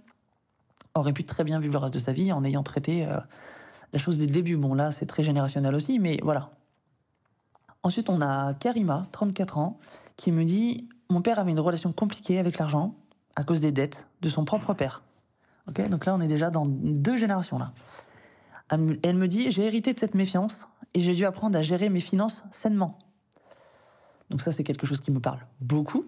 aurait 0.95 1.13
pu 1.13 1.25
très 1.25 1.45
bien 1.45 1.61
vivre 1.61 1.75
le 1.75 1.79
reste 1.79 1.95
de 1.95 1.99
sa 1.99 2.13
vie 2.13 2.33
en 2.33 2.45
ayant 2.45 2.63
traité 2.63 3.07
la 3.93 3.99
chose 3.99 4.19
dès 4.19 4.27
le 4.27 4.33
début. 4.33 4.57
Bon, 4.57 4.75
là, 4.75 4.91
c'est 4.91 5.07
très 5.07 5.23
générationnel 5.23 5.75
aussi, 5.75 5.99
mais 5.99 6.19
voilà. 6.23 6.51
Ensuite, 7.83 8.11
on 8.11 8.21
a 8.21 8.55
Karima, 8.55 9.07
34 9.13 9.59
ans, 9.59 9.79
qui 10.17 10.33
me 10.33 10.45
dit 10.45 10.89
Mon 11.09 11.23
père 11.23 11.39
avait 11.39 11.51
une 11.51 11.61
relation 11.61 11.93
compliquée 11.93 12.39
avec 12.39 12.59
l'argent 12.59 12.95
à 13.37 13.45
cause 13.45 13.61
des 13.61 13.73
dettes 13.73 14.07
de 14.21 14.29
son 14.29 14.45
propre 14.45 14.75
père. 14.75 15.03
Ok, 15.69 15.87
donc 15.89 16.07
là, 16.07 16.15
on 16.15 16.21
est 16.21 16.27
déjà 16.27 16.51
dans 16.51 16.67
deux 16.67 17.17
générations 17.17 17.59
là. 17.59 17.73
Elle 18.71 19.17
me 19.17 19.29
dit 19.29 19.51
J'ai 19.51 19.65
hérité 19.65 19.95
de 19.95 19.99
cette 19.99 20.15
méfiance 20.15 20.69
et 20.95 21.01
j'ai 21.01 21.15
dû 21.15 21.25
apprendre 21.25 21.57
à 21.59 21.63
gérer 21.63 21.89
mes 21.89 22.01
finances 22.01 22.45
sainement. 22.51 22.99
Donc, 24.31 24.43
ça, 24.43 24.53
c'est 24.53 24.65
quelque 24.65 24.87
chose 24.87 25.01
qui 25.01 25.11
me 25.11 25.21
parle 25.21 25.41
beaucoup. 25.61 26.05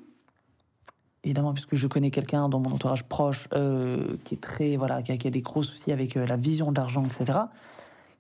Évidemment, 1.23 1.53
puisque 1.53 1.77
je 1.77 1.87
connais 1.87 2.11
quelqu'un 2.11 2.49
dans 2.49 2.61
mon 2.61 2.73
entourage 2.73 3.05
proche 3.05 3.47
euh, 3.53 4.17
qui 4.25 4.35
est 4.35 4.41
très 4.41 4.77
voilà, 4.77 5.03
qui 5.03 5.13
a, 5.13 5.31
des 5.31 5.43
gros 5.43 5.63
soucis 5.63 5.93
avec 5.93 6.17
euh, 6.17 6.25
la 6.27 6.37
vision 6.37 6.73
de 6.73 6.77
l'argent, 6.77 7.05
etc., 7.05 7.41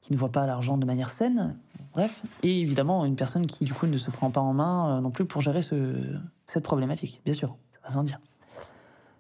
qui 0.03 0.13
ne 0.13 0.19
voit 0.19 0.29
pas 0.31 0.45
l'argent 0.47 0.77
de 0.77 0.85
manière 0.85 1.09
saine. 1.09 1.57
Bref, 1.95 2.23
et 2.43 2.61
évidemment 2.61 3.07
une 3.07 3.17
personne 3.17 3.47
qui 3.47 3.65
du 3.65 3.73
coup 3.73 3.87
ne 3.87 3.97
se 3.97 4.11
prend 4.11 4.31
pas 4.31 4.43
en 4.43 4.53
main 4.53 4.99
euh, 4.99 5.01
non 5.01 5.11
plus 5.11 5.25
pour 5.25 5.41
gérer 5.41 5.63
ce, 5.63 5.95
cette 6.47 6.63
problématique, 6.63 7.23
bien 7.25 7.33
sûr, 7.33 7.57
ça 7.73 7.79
va 7.89 7.95
sans 7.95 8.03
dire. 8.03 8.21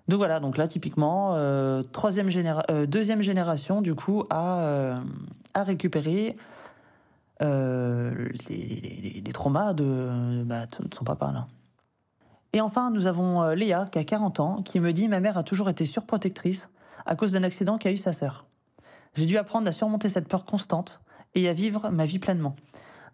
Donc 0.08 0.18
voilà, 0.18 0.40
donc 0.40 0.58
là 0.58 0.68
typiquement 0.68 1.36
troisième 1.92 2.30
généra 2.30 2.64
deuxième 2.88 3.22
génération 3.22 3.80
du 3.80 3.94
coup 3.94 4.24
à 4.28 4.98
à 5.54 5.62
récupérer 5.62 6.36
les, 7.40 9.22
traumas 9.32 9.72
de, 9.72 10.42
bah, 10.44 10.66
de 10.66 10.92
son 10.92 11.04
papa 11.04 11.30
là. 11.30 11.46
Et 12.52 12.60
enfin, 12.60 12.90
nous 12.90 13.06
avons 13.06 13.50
Léa, 13.50 13.86
qui 13.90 13.98
a 13.98 14.04
40 14.04 14.40
ans, 14.40 14.62
qui 14.62 14.80
me 14.80 14.92
dit 14.92 15.08
Ma 15.08 15.20
mère 15.20 15.38
a 15.38 15.42
toujours 15.42 15.68
été 15.68 15.84
surprotectrice 15.84 16.68
à 17.06 17.16
cause 17.16 17.32
d'un 17.32 17.42
accident 17.42 17.78
qu'a 17.78 17.92
eu 17.92 17.96
sa 17.96 18.12
sœur. 18.12 18.46
J'ai 19.14 19.26
dû 19.26 19.38
apprendre 19.38 19.68
à 19.68 19.72
surmonter 19.72 20.08
cette 20.08 20.28
peur 20.28 20.44
constante 20.44 21.00
et 21.34 21.48
à 21.48 21.52
vivre 21.52 21.90
ma 21.90 22.04
vie 22.04 22.18
pleinement. 22.18 22.56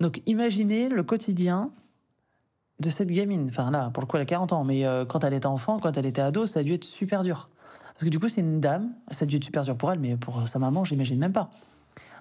Donc 0.00 0.22
imaginez 0.26 0.88
le 0.88 1.02
quotidien 1.02 1.70
de 2.80 2.90
cette 2.90 3.08
gamine. 3.08 3.46
Enfin 3.48 3.70
là, 3.70 3.90
pour 3.90 4.02
le 4.02 4.06
coup, 4.06 4.16
elle 4.16 4.22
a 4.22 4.26
40 4.26 4.52
ans, 4.52 4.64
mais 4.64 4.86
euh, 4.86 5.04
quand 5.04 5.24
elle 5.24 5.34
était 5.34 5.46
enfant, 5.46 5.78
quand 5.78 5.96
elle 5.96 6.06
était 6.06 6.20
ado, 6.20 6.46
ça 6.46 6.60
a 6.60 6.62
dû 6.62 6.74
être 6.74 6.84
super 6.84 7.22
dur. 7.22 7.48
Parce 7.94 8.04
que 8.04 8.10
du 8.10 8.18
coup, 8.18 8.28
c'est 8.28 8.42
une 8.42 8.60
dame, 8.60 8.92
ça 9.10 9.24
a 9.24 9.26
dû 9.26 9.36
être 9.36 9.44
super 9.44 9.62
dur 9.62 9.76
pour 9.76 9.90
elle, 9.90 9.98
mais 9.98 10.16
pour 10.16 10.46
sa 10.46 10.58
maman, 10.58 10.84
j'imagine 10.84 11.18
même 11.18 11.32
pas. 11.32 11.50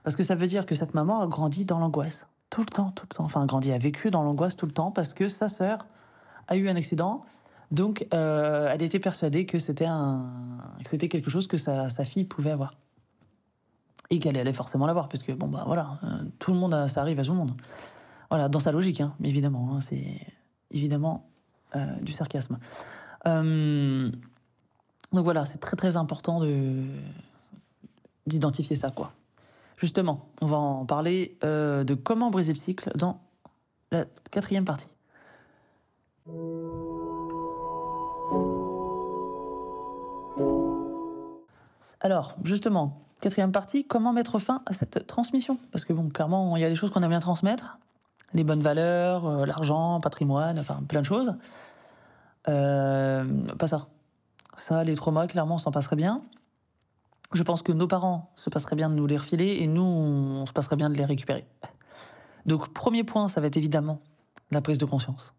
Parce 0.03 0.15
que 0.15 0.23
ça 0.23 0.35
veut 0.35 0.47
dire 0.47 0.65
que 0.65 0.75
cette 0.75 0.93
maman 0.93 1.21
a 1.21 1.27
grandi 1.27 1.65
dans 1.65 1.79
l'angoisse. 1.79 2.27
Tout 2.49 2.61
le 2.61 2.67
temps, 2.67 2.91
tout 2.91 3.05
le 3.09 3.15
temps. 3.15 3.25
Enfin, 3.25 3.45
grandi, 3.45 3.73
a 3.73 3.77
vécu 3.77 4.11
dans 4.11 4.23
l'angoisse 4.23 4.55
tout 4.55 4.65
le 4.65 4.71
temps 4.71 4.91
parce 4.91 5.13
que 5.13 5.27
sa 5.27 5.49
sœur 5.49 5.85
a 6.47 6.55
eu 6.55 6.69
un 6.69 6.75
accident. 6.75 7.25
Donc, 7.71 8.07
euh, 8.13 8.69
elle 8.71 8.81
était 8.81 8.99
persuadée 8.99 9.45
que 9.45 9.59
c'était 9.59 9.85
un, 9.85 10.31
que 10.83 10.89
c'était 10.89 11.09
quelque 11.09 11.29
chose 11.29 11.47
que 11.47 11.57
sa, 11.57 11.89
fille 12.03 12.25
pouvait 12.25 12.51
avoir 12.51 12.75
et 14.11 14.19
qu'elle 14.19 14.37
allait 14.37 14.53
forcément 14.53 14.85
l'avoir, 14.85 15.09
parce 15.09 15.23
que 15.23 15.31
bon 15.31 15.47
bah 15.47 15.63
voilà, 15.65 15.99
euh, 16.03 16.23
tout 16.37 16.53
le 16.53 16.59
monde, 16.59 16.87
ça 16.87 17.01
arrive 17.01 17.19
à 17.19 17.23
tout 17.23 17.31
le 17.31 17.37
monde. 17.37 17.53
Voilà, 18.29 18.49
dans 18.49 18.59
sa 18.59 18.71
logique, 18.71 19.01
hein, 19.01 19.15
évidemment, 19.23 19.71
hein, 19.73 19.81
c'est 19.81 20.19
évidemment 20.69 21.27
euh, 21.75 21.85
du 22.01 22.13
sarcasme. 22.13 22.59
Donc 23.25 25.23
voilà, 25.23 25.45
c'est 25.45 25.57
très 25.57 25.75
très 25.75 25.97
important 25.97 26.39
de 26.39 26.83
d'identifier 28.27 28.75
ça, 28.75 28.89
quoi. 28.89 29.13
Justement, 29.77 30.29
on 30.41 30.45
va 30.45 30.57
en 30.57 30.85
parler 30.85 31.37
de 31.41 31.93
comment 31.95 32.29
briser 32.29 32.53
le 32.53 32.59
cycle 32.59 32.91
dans 32.95 33.21
la 33.91 34.05
quatrième 34.29 34.65
partie. 34.65 34.87
Alors, 42.01 42.35
justement, 42.43 43.05
Quatrième 43.21 43.51
partie, 43.51 43.85
comment 43.85 44.13
mettre 44.13 44.39
fin 44.39 44.61
à 44.65 44.73
cette 44.73 45.07
transmission? 45.07 45.57
Parce 45.71 45.85
que 45.85 45.93
bon, 45.93 46.09
clairement, 46.09 46.57
il 46.57 46.61
y 46.61 46.63
a 46.65 46.69
des 46.69 46.75
choses 46.75 46.91
qu'on 46.91 47.01
aime 47.01 47.09
bien 47.09 47.19
transmettre, 47.19 47.79
les 48.33 48.43
bonnes 48.43 48.61
valeurs, 48.61 49.25
euh, 49.25 49.45
l'argent, 49.45 49.99
patrimoine, 49.99 50.59
enfin 50.59 50.83
plein 50.87 51.01
de 51.01 51.05
choses. 51.05 51.33
Euh, 52.47 53.25
pas 53.57 53.67
ça. 53.67 53.87
Ça, 54.57 54.83
les 54.83 54.95
traumas, 54.95 55.27
clairement, 55.27 55.55
on 55.55 55.57
s'en 55.57 55.71
passerait 55.71 55.95
bien. 55.95 56.21
Je 57.33 57.41
pense 57.41 57.61
que 57.61 57.71
nos 57.71 57.87
parents 57.87 58.31
se 58.35 58.49
passeraient 58.49 58.75
bien 58.75 58.89
de 58.89 58.95
nous 58.95 59.07
les 59.07 59.17
refiler 59.17 59.57
et 59.61 59.67
nous, 59.67 59.81
on 59.81 60.45
se 60.45 60.53
passerait 60.53 60.75
bien 60.75 60.89
de 60.89 60.95
les 60.95 61.05
récupérer. 61.05 61.47
Donc, 62.45 62.71
premier 62.73 63.03
point, 63.03 63.27
ça 63.27 63.41
va 63.41 63.47
être 63.47 63.57
évidemment 63.57 64.01
la 64.51 64.61
prise 64.61 64.77
de 64.77 64.85
conscience. 64.85 65.33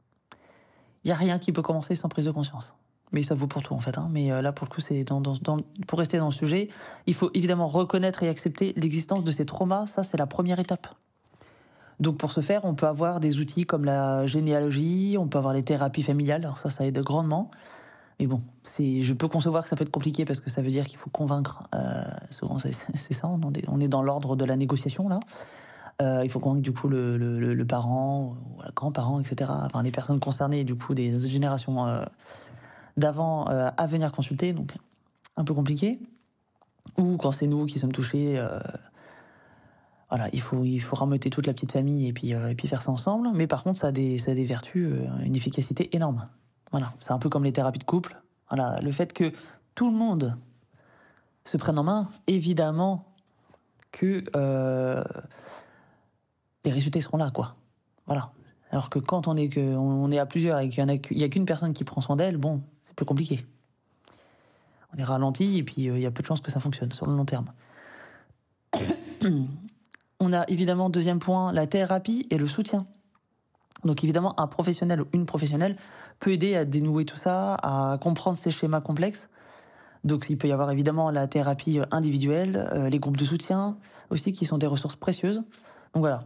Il 1.06 1.10
n'y 1.10 1.12
a 1.12 1.16
rien 1.16 1.38
qui 1.38 1.52
peut 1.52 1.62
commencer 1.62 1.94
sans 1.94 2.08
prise 2.08 2.24
de 2.24 2.32
conscience 2.32 2.74
mais 3.12 3.22
ça 3.22 3.34
vaut 3.34 3.46
pour 3.46 3.62
tout 3.62 3.72
en 3.72 3.78
fait. 3.78 3.96
Hein. 3.98 4.08
Mais 4.10 4.32
euh, 4.32 4.42
là, 4.42 4.50
pour 4.50 4.66
le 4.66 4.74
coup, 4.74 4.80
c'est 4.80 5.04
pour 5.86 5.98
rester 6.00 6.18
dans 6.18 6.26
le 6.26 6.32
sujet, 6.32 6.68
il 7.06 7.14
faut 7.14 7.30
évidemment 7.34 7.68
reconnaître 7.68 8.24
et 8.24 8.28
accepter 8.28 8.72
l'existence 8.76 9.22
de 9.22 9.30
ces 9.30 9.46
traumas. 9.46 9.86
Ça, 9.86 10.02
c'est 10.02 10.16
la 10.16 10.26
première 10.26 10.58
étape. 10.58 10.88
Donc 12.00 12.18
pour 12.18 12.32
ce 12.32 12.40
faire, 12.40 12.64
on 12.64 12.74
peut 12.74 12.88
avoir 12.88 13.20
des 13.20 13.38
outils 13.38 13.64
comme 13.64 13.84
la 13.84 14.26
généalogie, 14.26 15.16
on 15.20 15.28
peut 15.28 15.38
avoir 15.38 15.54
les 15.54 15.62
thérapies 15.62 16.02
familiales. 16.02 16.44
Alors 16.44 16.58
ça, 16.58 16.68
ça 16.68 16.84
aide 16.84 16.98
grandement. 16.98 17.52
Mais 18.18 18.26
bon, 18.26 18.42
c'est, 18.64 19.02
je 19.02 19.14
peux 19.14 19.28
concevoir 19.28 19.62
que 19.62 19.68
ça 19.68 19.76
peut 19.76 19.84
être 19.84 19.90
compliqué 19.90 20.24
parce 20.24 20.40
que 20.40 20.50
ça 20.50 20.60
veut 20.60 20.70
dire 20.70 20.86
qu'il 20.86 20.98
faut 20.98 21.10
convaincre. 21.10 21.62
Euh, 21.76 22.02
souvent, 22.30 22.58
c'est 22.58 22.72
ça. 23.12 23.30
On 23.68 23.80
est 23.80 23.88
dans 23.88 24.02
l'ordre 24.02 24.34
de 24.34 24.44
la 24.44 24.56
négociation 24.56 25.08
là. 25.08 25.20
Euh, 26.02 26.20
il 26.24 26.30
faut 26.30 26.40
convaincre 26.40 26.62
du 26.62 26.72
coup 26.72 26.88
le, 26.88 27.16
le, 27.16 27.66
parent, 27.66 28.36
ou 28.54 28.62
le 28.62 28.70
grand-parent, 28.74 29.20
etc. 29.20 29.50
Enfin, 29.64 29.82
les 29.82 29.90
personnes 29.90 30.20
concernées 30.20 30.64
du 30.64 30.74
coup 30.74 30.94
des 30.94 31.18
générations 31.18 31.86
euh, 31.86 32.04
d'avant 32.98 33.48
euh, 33.48 33.70
à 33.76 33.86
venir 33.86 34.12
consulter, 34.12 34.52
donc 34.52 34.74
un 35.36 35.44
peu 35.44 35.54
compliqué. 35.54 35.98
Ou 36.98 37.16
quand 37.16 37.32
c'est 37.32 37.46
nous 37.46 37.64
qui 37.66 37.78
sommes 37.78 37.92
touchés, 37.92 38.40
voilà, 40.08 40.28
il 40.32 40.40
faut, 40.40 40.64
il 40.64 40.78
faut 40.78 40.96
rameuter 40.96 41.30
toute 41.30 41.46
la 41.46 41.52
petite 41.52 41.72
famille 41.72 42.06
et 42.06 42.12
puis, 42.12 42.30
et 42.30 42.54
puis 42.54 42.68
faire 42.68 42.80
ça 42.80 42.92
ensemble. 42.92 43.28
Mais 43.34 43.46
par 43.46 43.64
contre, 43.64 43.80
ça 43.80 43.88
a 43.88 43.92
des, 43.92 44.18
ça 44.18 44.30
a 44.30 44.34
des 44.34 44.44
vertus, 44.44 44.88
une 45.24 45.34
efficacité 45.34 45.94
énorme. 45.94 46.28
Voilà, 46.70 46.92
c'est 47.00 47.12
un 47.12 47.18
peu 47.18 47.28
comme 47.28 47.44
les 47.44 47.52
thérapies 47.52 47.80
de 47.80 47.84
couple. 47.84 48.16
Voilà, 48.48 48.78
le 48.80 48.92
fait 48.92 49.12
que 49.12 49.32
tout 49.74 49.90
le 49.90 49.96
monde 49.96 50.38
se 51.44 51.56
prenne 51.56 51.78
en 51.78 51.84
main, 51.84 52.08
évidemment 52.28 53.04
que 53.90 54.24
les 56.66 56.72
résultats 56.72 57.00
seront 57.00 57.16
là, 57.16 57.30
quoi. 57.30 57.54
Voilà. 58.06 58.32
Alors 58.70 58.90
que 58.90 58.98
quand 58.98 59.28
on 59.28 59.36
est, 59.36 59.56
est 59.56 60.18
à 60.18 60.26
plusieurs 60.26 60.58
et 60.58 60.68
qu'il 60.68 60.84
n'y 60.84 61.22
a 61.22 61.28
qu'une 61.28 61.46
personne 61.46 61.72
qui 61.72 61.84
prend 61.84 62.00
soin 62.00 62.16
d'elle, 62.16 62.36
bon, 62.36 62.60
c'est 62.82 62.94
plus 62.94 63.06
compliqué. 63.06 63.46
On 64.92 64.98
est 64.98 65.04
ralenti 65.04 65.58
et 65.58 65.62
puis 65.62 65.88
euh, 65.88 65.96
il 65.96 66.02
y 66.02 66.06
a 66.06 66.10
peu 66.10 66.22
de 66.22 66.26
chances 66.26 66.40
que 66.40 66.50
ça 66.50 66.58
fonctionne 66.58 66.92
sur 66.92 67.06
le 67.06 67.14
long 67.14 67.24
terme. 67.24 67.52
on 70.20 70.32
a 70.32 70.44
évidemment, 70.48 70.90
deuxième 70.90 71.20
point, 71.20 71.52
la 71.52 71.66
thérapie 71.68 72.26
et 72.30 72.36
le 72.36 72.48
soutien. 72.48 72.86
Donc 73.84 74.02
évidemment, 74.02 74.38
un 74.40 74.48
professionnel 74.48 75.02
ou 75.02 75.06
une 75.12 75.24
professionnelle 75.26 75.76
peut 76.18 76.32
aider 76.32 76.56
à 76.56 76.64
dénouer 76.64 77.04
tout 77.04 77.16
ça, 77.16 77.54
à 77.62 77.98
comprendre 77.98 78.38
ces 78.38 78.50
schémas 78.50 78.80
complexes. 78.80 79.28
Donc 80.02 80.28
il 80.30 80.36
peut 80.36 80.48
y 80.48 80.52
avoir 80.52 80.72
évidemment 80.72 81.10
la 81.10 81.28
thérapie 81.28 81.78
individuelle, 81.92 82.68
euh, 82.72 82.88
les 82.88 82.98
groupes 82.98 83.16
de 83.16 83.24
soutien 83.24 83.76
aussi 84.10 84.32
qui 84.32 84.46
sont 84.46 84.58
des 84.58 84.66
ressources 84.66 84.96
précieuses. 84.96 85.44
Donc 85.94 86.00
voilà. 86.00 86.24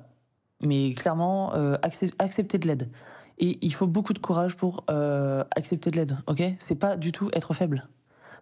Mais 0.63 0.93
clairement, 0.95 1.55
euh, 1.55 1.77
accepter 2.19 2.59
de 2.59 2.67
l'aide. 2.67 2.91
Et 3.39 3.59
il 3.63 3.73
faut 3.73 3.87
beaucoup 3.87 4.13
de 4.13 4.19
courage 4.19 4.57
pour 4.57 4.85
euh, 4.91 5.43
accepter 5.57 5.91
de 5.91 5.97
l'aide, 5.97 6.19
ok? 6.27 6.43
C'est 6.59 6.75
pas 6.75 6.97
du 6.97 7.13
tout 7.13 7.31
être 7.33 7.55
faible. 7.55 7.89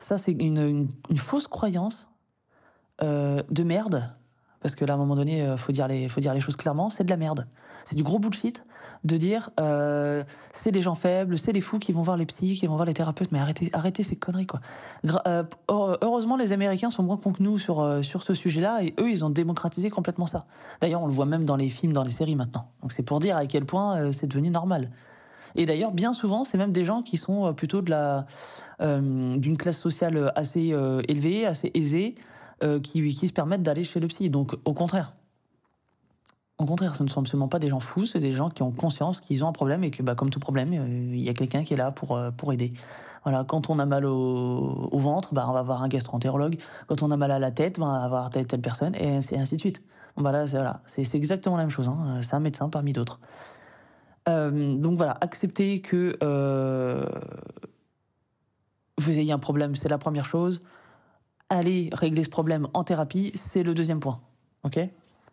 Ça, 0.00 0.18
c'est 0.18 0.32
une, 0.32 0.88
fausse 1.16 1.46
croyance 1.46 2.08
euh, 3.02 3.42
de 3.50 3.62
merde. 3.62 4.12
Parce 4.60 4.74
que 4.74 4.84
là, 4.84 4.94
à 4.94 4.96
un 4.96 4.98
moment 4.98 5.14
donné, 5.14 5.46
faut 5.56 5.72
faut 5.72 5.72
dire 6.20 6.34
les 6.34 6.40
choses 6.40 6.56
clairement, 6.56 6.90
c'est 6.90 7.04
de 7.04 7.10
la 7.10 7.16
merde. 7.16 7.46
C'est 7.84 7.94
du 7.94 8.02
gros 8.02 8.18
bullshit 8.18 8.64
de 9.04 9.16
dire 9.16 9.50
euh, 9.60 10.24
c'est 10.52 10.70
les 10.70 10.82
gens 10.82 10.94
faibles, 10.94 11.38
c'est 11.38 11.52
les 11.52 11.60
fous 11.60 11.78
qui 11.78 11.92
vont 11.92 12.02
voir 12.02 12.16
les 12.16 12.26
psys, 12.26 12.54
qui 12.54 12.66
vont 12.66 12.74
voir 12.74 12.86
les 12.86 12.94
thérapeutes. 12.94 13.32
Mais 13.32 13.38
arrêtez, 13.38 13.70
arrêtez 13.72 14.02
ces 14.02 14.16
conneries 14.16 14.46
quoi. 14.46 14.60
Euh, 15.26 15.44
heureusement, 15.68 16.36
les 16.36 16.52
Américains 16.52 16.90
sont 16.90 17.02
moins 17.02 17.16
cons 17.16 17.32
que 17.32 17.42
nous 17.42 17.58
sur 17.58 17.80
euh, 17.80 18.02
sur 18.02 18.22
ce 18.22 18.34
sujet-là 18.34 18.82
et 18.82 18.94
eux, 18.98 19.10
ils 19.10 19.24
ont 19.24 19.30
démocratisé 19.30 19.90
complètement 19.90 20.26
ça. 20.26 20.46
D'ailleurs, 20.80 21.02
on 21.02 21.06
le 21.06 21.12
voit 21.12 21.26
même 21.26 21.44
dans 21.44 21.56
les 21.56 21.70
films, 21.70 21.92
dans 21.92 22.02
les 22.02 22.10
séries 22.10 22.36
maintenant. 22.36 22.70
Donc 22.82 22.92
c'est 22.92 23.02
pour 23.02 23.20
dire 23.20 23.36
à 23.36 23.46
quel 23.46 23.64
point 23.64 24.12
c'est 24.12 24.26
devenu 24.26 24.50
normal. 24.50 24.90
Et 25.56 25.64
d'ailleurs, 25.64 25.92
bien 25.92 26.12
souvent, 26.12 26.44
c'est 26.44 26.58
même 26.58 26.72
des 26.72 26.84
gens 26.84 27.02
qui 27.02 27.16
sont 27.16 27.54
plutôt 27.54 27.82
de 27.82 27.90
la 27.90 28.26
d'une 28.80 29.56
classe 29.56 29.78
sociale 29.78 30.32
assez 30.36 30.72
élevée, 31.08 31.46
assez 31.46 31.70
aisée, 31.74 32.14
qui 32.82 33.14
qui 33.14 33.28
se 33.28 33.32
permettent 33.32 33.62
d'aller 33.62 33.82
chez 33.82 34.00
le 34.00 34.06
psy. 34.08 34.30
Donc 34.30 34.54
au 34.64 34.74
contraire. 34.74 35.12
Au 36.58 36.66
contraire, 36.66 36.96
ce 36.96 37.04
ne 37.04 37.08
sont 37.08 37.20
absolument 37.20 37.46
pas 37.46 37.60
des 37.60 37.68
gens 37.68 37.78
fous, 37.78 38.04
c'est 38.04 38.18
des 38.18 38.32
gens 38.32 38.50
qui 38.50 38.64
ont 38.64 38.72
conscience 38.72 39.20
qu'ils 39.20 39.44
ont 39.44 39.48
un 39.48 39.52
problème 39.52 39.84
et 39.84 39.92
que, 39.92 40.02
bah, 40.02 40.16
comme 40.16 40.28
tout 40.28 40.40
problème, 40.40 40.72
euh, 40.72 41.14
il 41.14 41.20
y 41.20 41.28
a 41.28 41.34
quelqu'un 41.34 41.62
qui 41.62 41.72
est 41.74 41.76
là 41.76 41.92
pour, 41.92 42.16
euh, 42.16 42.32
pour 42.32 42.52
aider. 42.52 42.72
Voilà, 43.22 43.44
quand 43.44 43.70
on 43.70 43.78
a 43.78 43.86
mal 43.86 44.04
au, 44.04 44.98
ventre, 44.98 45.32
bah, 45.34 45.46
on 45.48 45.52
va 45.52 45.62
voir 45.62 45.84
un 45.84 45.88
gastroentérologue. 45.88 46.56
Quand 46.88 47.04
on 47.04 47.12
a 47.12 47.16
mal 47.16 47.30
à 47.30 47.38
la 47.38 47.52
tête, 47.52 47.78
bah, 47.78 47.86
on 47.86 47.92
va 47.92 48.08
voir 48.08 48.30
telle, 48.30 48.48
telle 48.48 48.60
personne, 48.60 48.96
et 48.96 49.16
ainsi, 49.16 49.36
ainsi 49.36 49.54
de 49.54 49.60
suite. 49.60 49.82
Bah 50.16 50.46
c'est 50.86 51.14
exactement 51.14 51.56
la 51.56 51.62
même 51.62 51.70
chose. 51.70 51.88
Hein. 51.88 52.22
C'est 52.22 52.34
un 52.34 52.40
médecin 52.40 52.68
parmi 52.68 52.92
d'autres. 52.92 53.20
Euh, 54.28 54.74
donc 54.74 54.96
voilà, 54.96 55.16
accepter 55.20 55.80
que 55.80 56.18
vous 58.98 59.18
ayez 59.18 59.30
un 59.30 59.38
problème, 59.38 59.76
c'est 59.76 59.88
la 59.88 59.98
première 59.98 60.24
chose. 60.24 60.60
Aller 61.50 61.88
régler 61.92 62.24
ce 62.24 62.28
problème 62.28 62.66
en 62.74 62.82
thérapie, 62.82 63.30
c'est 63.36 63.62
le 63.62 63.74
deuxième 63.74 64.00
point. 64.00 64.18
Ok? 64.64 64.80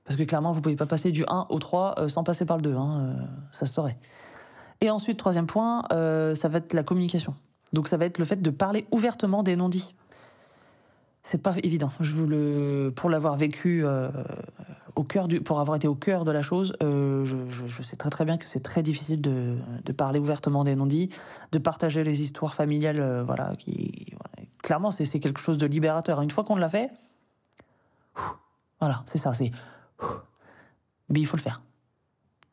Parce 0.05 0.17
que 0.17 0.23
clairement, 0.23 0.51
vous 0.51 0.61
pouvez 0.61 0.75
pas 0.75 0.85
passer 0.85 1.11
du 1.11 1.25
1 1.27 1.47
au 1.49 1.59
3 1.59 1.95
euh, 1.97 2.07
sans 2.07 2.23
passer 2.23 2.45
par 2.45 2.57
le 2.57 2.63
2. 2.63 2.75
Hein, 2.75 2.99
euh, 2.99 3.23
ça 3.51 3.65
se 3.65 3.73
saurait. 3.73 3.97
Et 4.81 4.89
ensuite, 4.89 5.17
troisième 5.17 5.47
point, 5.47 5.83
euh, 5.91 6.35
ça 6.35 6.47
va 6.47 6.59
être 6.59 6.73
la 6.73 6.83
communication. 6.83 7.33
Donc 7.73 7.87
ça 7.87 7.97
va 7.97 8.05
être 8.05 8.19
le 8.19 8.25
fait 8.25 8.41
de 8.41 8.49
parler 8.51 8.85
ouvertement 8.91 9.41
des 9.41 9.55
non-dits. 9.55 9.95
C'est 11.23 11.41
pas 11.41 11.55
évident. 11.63 11.91
Je 11.99 12.13
vous 12.13 12.27
le, 12.27 12.93
pour 12.95 13.09
l'avoir 13.09 13.35
vécu 13.35 13.83
au 14.95 15.03
cœur 15.03 15.27
du, 15.27 15.41
pour 15.41 15.59
avoir 15.59 15.75
été 15.75 15.87
au 15.87 15.95
cœur 15.95 16.23
de 16.23 16.31
la 16.31 16.43
chose, 16.43 16.77
je, 16.79 17.81
sais 17.81 17.95
très 17.95 18.11
très 18.11 18.25
bien 18.25 18.37
que 18.37 18.45
c'est 18.45 18.59
très 18.59 18.83
difficile 18.83 19.21
de, 19.21 19.57
parler 19.97 20.19
ouvertement 20.19 20.63
des 20.63 20.75
non-dits, 20.75 21.09
de 21.51 21.57
partager 21.57 22.03
les 22.03 22.21
histoires 22.21 22.53
familiales, 22.53 23.23
voilà, 23.25 23.53
clairement 24.61 24.91
c'est 24.91 25.19
quelque 25.19 25.41
chose 25.41 25.57
de 25.57 25.65
libérateur. 25.65 26.21
Une 26.21 26.29
fois 26.29 26.43
qu'on 26.43 26.57
l'a 26.57 26.69
fait, 26.69 26.91
voilà, 28.79 29.01
c'est 29.07 29.17
ça, 29.17 29.33
c'est. 29.33 29.51
Mais 31.09 31.19
il 31.19 31.25
faut 31.25 31.37
le 31.37 31.41
faire. 31.41 31.61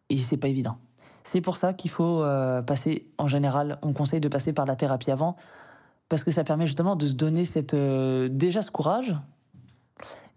Et 0.08 0.16
c'est 0.18 0.36
pas 0.36 0.48
évident. 0.48 0.76
C'est 1.24 1.40
pour 1.40 1.56
ça 1.56 1.72
qu'il 1.72 1.90
faut 1.90 2.22
euh, 2.22 2.62
passer, 2.62 3.06
en 3.18 3.28
général, 3.28 3.78
on 3.82 3.92
conseille 3.92 4.20
de 4.20 4.28
passer 4.28 4.52
par 4.52 4.66
la 4.66 4.76
thérapie 4.76 5.10
avant, 5.10 5.36
parce 6.08 6.24
que 6.24 6.30
ça 6.30 6.44
permet 6.44 6.66
justement 6.66 6.96
de 6.96 7.06
se 7.06 7.14
donner 7.14 7.44
cette, 7.44 7.74
euh, 7.74 8.28
déjà 8.30 8.62
ce 8.62 8.70
courage, 8.70 9.14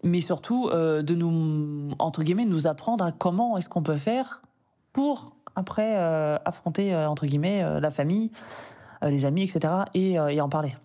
mais 0.02 0.20
surtout 0.20 0.68
euh, 0.68 1.02
de 1.02 1.14
nous, 1.14 1.90
entre 1.98 2.22
guillemets, 2.22 2.44
nous 2.44 2.66
apprendre 2.66 3.04
à 3.04 3.12
comment 3.12 3.56
est-ce 3.56 3.68
qu'on 3.68 3.82
peut 3.82 3.96
faire 3.96 4.42
pour 4.92 5.32
après 5.58 5.96
affronter, 6.44 6.94
entre 6.94 7.24
guillemets, 7.24 7.80
la 7.80 7.90
famille, 7.90 8.30
les 9.00 9.24
amis, 9.24 9.42
etc., 9.42 9.72
et, 9.94 10.12
et 10.12 10.40
en 10.42 10.50
parler. 10.50 10.76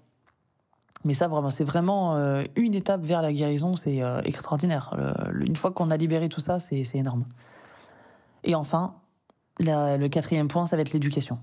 Mais 1.03 1.13
ça, 1.13 1.27
vraiment, 1.27 1.49
c'est 1.49 1.63
vraiment 1.63 2.15
euh, 2.15 2.43
une 2.55 2.75
étape 2.75 3.03
vers 3.03 3.21
la 3.21 3.33
guérison, 3.33 3.75
c'est 3.75 4.03
euh, 4.03 4.21
extraordinaire. 4.21 4.95
Une 5.33 5.55
fois 5.55 5.71
qu'on 5.71 5.89
a 5.89 5.97
libéré 5.97 6.29
tout 6.29 6.41
ça, 6.41 6.59
c'est 6.59 6.83
énorme. 6.95 7.25
Et 8.43 8.55
enfin, 8.55 8.95
le 9.59 10.07
quatrième 10.07 10.47
point, 10.47 10.65
ça 10.65 10.75
va 10.75 10.81
être 10.81 10.93
l'éducation. 10.93 11.39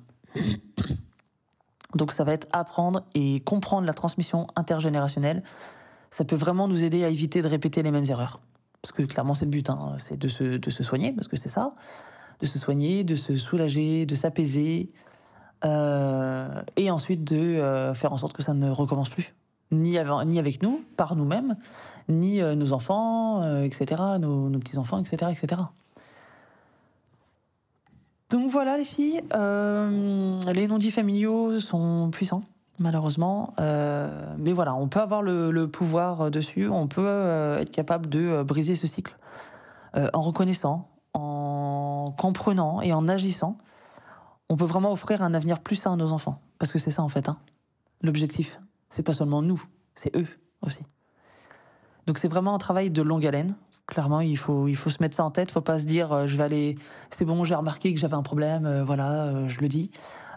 Donc 1.94 2.12
ça 2.12 2.22
va 2.22 2.32
être 2.34 2.46
apprendre 2.52 3.04
et 3.14 3.40
comprendre 3.40 3.86
la 3.86 3.94
transmission 3.94 4.46
intergénérationnelle. 4.56 5.42
Ça 6.10 6.24
peut 6.24 6.36
vraiment 6.36 6.68
nous 6.68 6.84
aider 6.84 7.04
à 7.04 7.08
éviter 7.08 7.42
de 7.42 7.48
répéter 7.48 7.82
les 7.82 7.90
mêmes 7.90 8.04
erreurs. 8.08 8.40
Parce 8.82 8.92
que 8.92 9.02
clairement, 9.02 9.34
c'est 9.34 9.46
le 9.46 9.50
but, 9.50 9.70
hein, 9.70 9.94
c'est 9.98 10.16
de 10.16 10.28
se, 10.28 10.82
soigner, 10.82 11.12
parce 11.12 11.28
que 11.28 11.36
c'est 11.36 11.48
ça. 11.48 11.72
De 12.40 12.46
se 12.46 12.58
soigner, 12.58 13.04
de 13.04 13.16
se 13.16 13.36
soulager, 13.36 14.06
de 14.06 14.14
s'apaiser. 14.14 14.92
euh, 15.64 16.62
et 16.76 16.90
ensuite 16.90 17.24
de 17.24 17.92
faire 17.94 18.12
en 18.12 18.16
sorte 18.16 18.34
que 18.34 18.42
ça 18.42 18.54
ne 18.54 18.70
recommence 18.70 19.08
plus. 19.08 19.34
Ni, 19.70 19.98
avec 19.98 20.62
nous, 20.62 20.82
par 20.96 21.14
nous-mêmes, 21.14 21.56
ni 22.08 22.40
euh, 22.40 22.54
nos 22.54 22.72
enfants, 22.72 23.42
euh, 23.42 23.62
etc., 23.62 24.02
nos, 24.18 24.48
petits-enfants, 24.58 24.98
etc., 24.98 25.30
etc. 25.30 25.62
Donc 28.30 28.50
voilà 28.50 28.78
les 28.78 28.84
filles, 28.84 29.22
euh, 29.34 30.40
les 30.52 30.68
non-dits 30.68 30.90
familiaux 30.90 31.60
sont 31.60 32.10
puissants, 32.10 32.42
malheureusement. 32.78 33.54
Mais 33.58 34.52
voilà, 34.52 34.74
on 34.74 34.88
peut 34.88 35.00
avoir 35.00 35.22
le, 35.22 35.66
pouvoir 35.66 36.30
dessus, 36.30 36.68
on 36.68 36.86
peut 36.88 37.58
être 37.60 37.70
capable 37.70 38.08
de 38.08 38.42
briser 38.42 38.74
ce 38.74 38.86
cycle 38.86 39.16
en 39.94 40.20
reconnaissant, 40.20 40.88
en 41.14 42.14
comprenant 42.18 42.82
et 42.82 42.92
en 42.92 43.08
agissant. 43.08 43.56
On 44.50 44.56
peut 44.56 44.66
vraiment 44.66 44.92
offrir 44.92 45.22
un 45.22 45.34
avenir 45.34 45.60
plus 45.60 45.76
sain 45.76 45.92
à 45.92 45.96
nos 45.96 46.12
enfants. 46.12 46.40
Parce 46.58 46.72
que 46.72 46.78
c'est 46.78 46.90
ça 46.90 47.02
en 47.02 47.08
fait, 47.08 47.28
hein. 47.28 47.38
l'objectif. 48.02 48.60
C'est 48.90 49.02
pas 49.02 49.12
seulement 49.12 49.42
nous, 49.42 49.62
c'est 49.94 50.14
eux 50.16 50.26
aussi. 50.62 50.82
Donc 52.06 52.18
c'est 52.18 52.28
vraiment 52.28 52.54
un 52.54 52.58
travail 52.58 52.90
de 52.90 53.02
longue 53.02 53.26
haleine. 53.26 53.54
Clairement, 53.86 54.20
il 54.20 54.36
faut, 54.36 54.68
il 54.68 54.76
faut 54.76 54.90
se 54.90 54.98
mettre 55.00 55.16
ça 55.16 55.24
en 55.24 55.30
tête. 55.30 55.50
Faut 55.50 55.60
pas 55.60 55.78
se 55.78 55.86
dire, 55.86 56.12
euh, 56.12 56.26
je 56.26 56.36
vais 56.36 56.44
aller, 56.44 56.78
c'est 57.10 57.24
bon, 57.24 57.44
j'ai 57.44 57.54
remarqué 57.54 57.92
que 57.94 58.00
j'avais 58.00 58.14
un 58.14 58.22
problème, 58.22 58.66
euh, 58.66 58.84
voilà, 58.84 59.24
euh, 59.24 59.48
je 59.48 59.60
le 59.60 59.68
dis. 59.68 59.90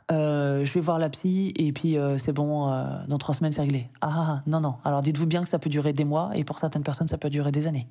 Je 0.10 0.74
vais 0.74 0.80
voir 0.82 1.00
la 1.00 1.08
psy 1.10 1.54
et 1.56 1.72
puis 1.72 1.96
c'est 2.18 2.34
bon, 2.34 2.68
dans 3.08 3.18
trois 3.18 3.34
semaines 3.34 3.54
c'est 3.54 3.62
réglé. 3.62 3.90
Ah, 4.02 4.10
ah, 4.12 4.26
ah, 4.28 4.44
non, 4.46 4.60
non. 4.60 4.76
Alors 4.84 5.00
dites-vous 5.00 5.26
bien 5.26 5.42
que 5.42 5.48
ça 5.48 5.58
peut 5.58 5.70
durer 5.70 5.94
des 5.94 6.04
mois 6.04 6.32
et 6.36 6.44
pour 6.44 6.60
certaines 6.60 6.84
personnes 6.84 7.08
ça 7.08 7.18
peut 7.18 7.30
durer 7.30 7.54
des 7.54 7.66
années. 7.66 7.88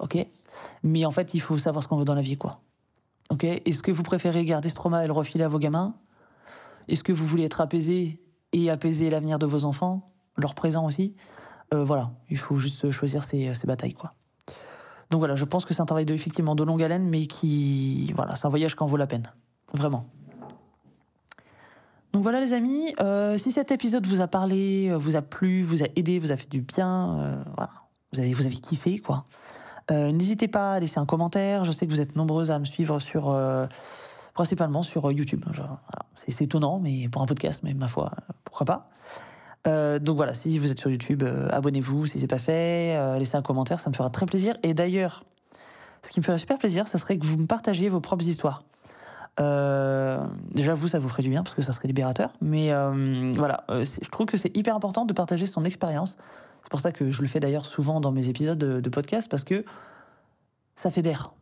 Ok? 0.00 0.18
Mais 0.82 1.06
en 1.06 1.10
fait, 1.10 1.32
il 1.32 1.40
faut 1.40 1.56
savoir 1.56 1.82
ce 1.82 1.88
qu'on 1.88 1.96
veut 1.96 2.04
dans 2.04 2.14
la 2.14 2.20
vie, 2.20 2.36
quoi. 2.36 2.60
Ok? 3.30 3.44
Est-ce 3.44 3.82
que 3.82 3.90
vous 3.90 4.02
préférez 4.02 4.44
garder 4.44 4.68
ce 4.68 4.74
trauma 4.74 5.02
et 5.02 5.06
le 5.06 5.14
refiler 5.14 5.44
à 5.44 5.48
vos 5.48 5.58
gamins? 5.58 5.94
Est-ce 6.88 7.02
que 7.02 7.12
vous 7.12 7.24
voulez 7.24 7.44
être 7.44 7.62
apaisé? 7.62 8.20
Et 8.52 8.70
apaiser 8.70 9.10
l'avenir 9.10 9.38
de 9.38 9.46
vos 9.46 9.64
enfants, 9.64 10.10
leur 10.36 10.54
présent 10.54 10.86
aussi 10.86 11.14
Euh, 11.72 11.84
Voilà, 11.84 12.10
il 12.28 12.36
faut 12.36 12.58
juste 12.58 12.90
choisir 12.90 13.22
ses, 13.22 13.52
batailles, 13.64 13.94
quoi. 13.94 14.14
Donc 15.10 15.20
voilà, 15.20 15.34
je 15.34 15.44
pense 15.44 15.64
que 15.64 15.74
c'est 15.74 15.82
un 15.82 15.86
travail 15.86 16.04
de, 16.04 16.14
effectivement 16.14 16.54
de 16.54 16.62
longue 16.62 16.82
haleine, 16.82 17.08
mais 17.08 17.26
qui, 17.26 18.12
voilà, 18.14 18.36
c'est 18.36 18.46
un 18.46 18.50
voyage 18.50 18.76
qui 18.76 18.82
en 18.82 18.86
vaut 18.86 18.96
la 18.96 19.06
peine, 19.06 19.32
vraiment. 19.72 20.06
Donc 22.12 22.22
voilà 22.24 22.40
les 22.40 22.54
amis, 22.54 22.92
euh, 23.00 23.38
si 23.38 23.52
cet 23.52 23.70
épisode 23.70 24.04
vous 24.06 24.20
a 24.20 24.26
parlé, 24.26 24.88
euh, 24.88 24.96
vous 24.96 25.16
a 25.16 25.22
plu, 25.22 25.62
vous 25.62 25.84
a 25.84 25.86
aidé, 25.94 26.18
vous 26.18 26.32
a 26.32 26.36
fait 26.36 26.50
du 26.50 26.60
bien, 26.60 27.44
voilà, 27.56 27.70
vous 28.12 28.18
avez, 28.18 28.34
vous 28.34 28.46
avez 28.46 28.56
kiffé 28.56 28.98
quoi. 28.98 29.24
N'hésitez 29.90 30.46
pas 30.46 30.74
à 30.74 30.78
laisser 30.78 31.00
un 31.00 31.06
commentaire. 31.06 31.64
Je 31.64 31.72
sais 31.72 31.84
que 31.84 31.90
vous 31.90 32.00
êtes 32.00 32.14
nombreuses 32.14 32.52
à 32.52 32.60
me 32.60 32.64
suivre 32.64 33.00
sur, 33.00 33.36
principalement 34.34 34.82
sur 34.82 35.08
euh, 35.08 35.12
YouTube. 35.12 35.44
Voilà. 35.46 35.80
C'est 36.14 36.44
étonnant, 36.44 36.78
mais 36.78 37.08
pour 37.08 37.22
un 37.22 37.26
podcast, 37.26 37.62
mais 37.62 37.74
ma 37.74 37.88
foi, 37.88 38.10
euh, 38.12 38.32
pourquoi 38.44 38.64
pas. 38.64 38.86
Euh, 39.66 39.98
donc 39.98 40.16
voilà, 40.16 40.34
si 40.34 40.58
vous 40.58 40.70
êtes 40.70 40.78
sur 40.78 40.90
YouTube, 40.90 41.22
abonnez-vous 41.50 42.06
si 42.06 42.18
c'est 42.18 42.26
pas 42.26 42.38
fait, 42.38 43.18
laissez 43.18 43.36
un 43.36 43.42
commentaire, 43.42 43.80
ça 43.80 43.90
me 43.90 43.94
fera 43.94 44.10
très 44.10 44.26
plaisir. 44.26 44.56
Et 44.62 44.74
d'ailleurs, 44.74 45.24
ce 46.02 46.10
qui 46.10 46.20
me 46.20 46.24
ferait 46.24 46.38
super 46.38 46.58
plaisir, 46.58 46.88
ça 46.88 46.98
serait 46.98 47.18
que 47.18 47.26
vous 47.26 47.36
me 47.36 47.46
partagiez 47.46 47.88
vos 47.88 48.00
propres 48.00 48.26
histoires. 48.26 48.62
Déjà, 49.38 50.74
vous, 50.74 50.88
ça 50.88 50.98
vous 50.98 51.08
ferait 51.08 51.22
du 51.22 51.30
bien 51.30 51.42
parce 51.42 51.54
que 51.54 51.62
ça 51.62 51.72
serait 51.72 51.88
libérateur. 51.88 52.32
Mais 52.40 52.72
voilà, 53.34 53.64
je 53.68 54.08
trouve 54.08 54.26
que 54.26 54.38
c'est 54.38 54.54
hyper 54.56 54.74
important 54.74 55.04
de 55.04 55.12
partager 55.12 55.46
son 55.46 55.64
expérience. 55.64 56.16
C'est 56.62 56.70
pour 56.70 56.80
ça 56.80 56.92
que 56.92 57.10
je 57.10 57.20
le 57.22 57.28
fais 57.28 57.40
d'ailleurs 57.40 57.66
souvent 57.66 58.00
dans 58.00 58.12
mes 58.12 58.28
épisodes 58.28 58.58
de, 58.58 58.80
de 58.80 58.90
podcast 58.90 59.30
parce 59.30 59.44
que 59.44 59.64
ça 60.74 60.90
fédère. 60.90 61.32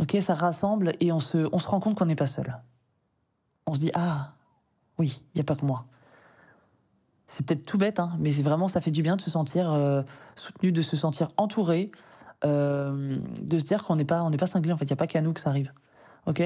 Ok, 0.00 0.16
ça 0.20 0.34
rassemble 0.34 0.92
et 1.00 1.10
on 1.10 1.18
se, 1.18 1.48
on 1.52 1.58
se 1.58 1.68
rend 1.68 1.80
compte 1.80 1.98
qu'on 1.98 2.06
n'est 2.06 2.14
pas 2.14 2.26
seul. 2.26 2.56
On 3.66 3.74
se 3.74 3.80
dit 3.80 3.90
ah 3.94 4.32
oui, 4.98 5.22
il 5.34 5.38
y 5.38 5.40
a 5.40 5.44
pas 5.44 5.56
que 5.56 5.64
moi. 5.64 5.86
C'est 7.26 7.44
peut-être 7.44 7.64
tout 7.66 7.78
bête, 7.78 8.00
hein, 8.00 8.12
mais 8.18 8.32
c'est 8.32 8.42
vraiment 8.42 8.68
ça 8.68 8.80
fait 8.80 8.90
du 8.90 9.02
bien 9.02 9.16
de 9.16 9.20
se 9.20 9.30
sentir 9.30 9.70
euh, 9.72 10.02
soutenu, 10.34 10.72
de 10.72 10.82
se 10.82 10.96
sentir 10.96 11.28
entouré, 11.36 11.90
euh, 12.44 13.18
de 13.42 13.58
se 13.58 13.64
dire 13.64 13.84
qu'on 13.84 13.96
n'est 13.96 14.04
pas, 14.04 14.22
on 14.22 14.30
n'est 14.30 14.38
pas 14.38 14.46
cinglé. 14.46 14.72
En 14.72 14.76
fait, 14.76 14.86
il 14.86 14.90
y 14.90 14.94
a 14.94 14.96
pas 14.96 15.06
qu'à 15.06 15.20
nous 15.20 15.32
que 15.32 15.40
ça 15.40 15.50
arrive. 15.50 15.72
Ok? 16.26 16.42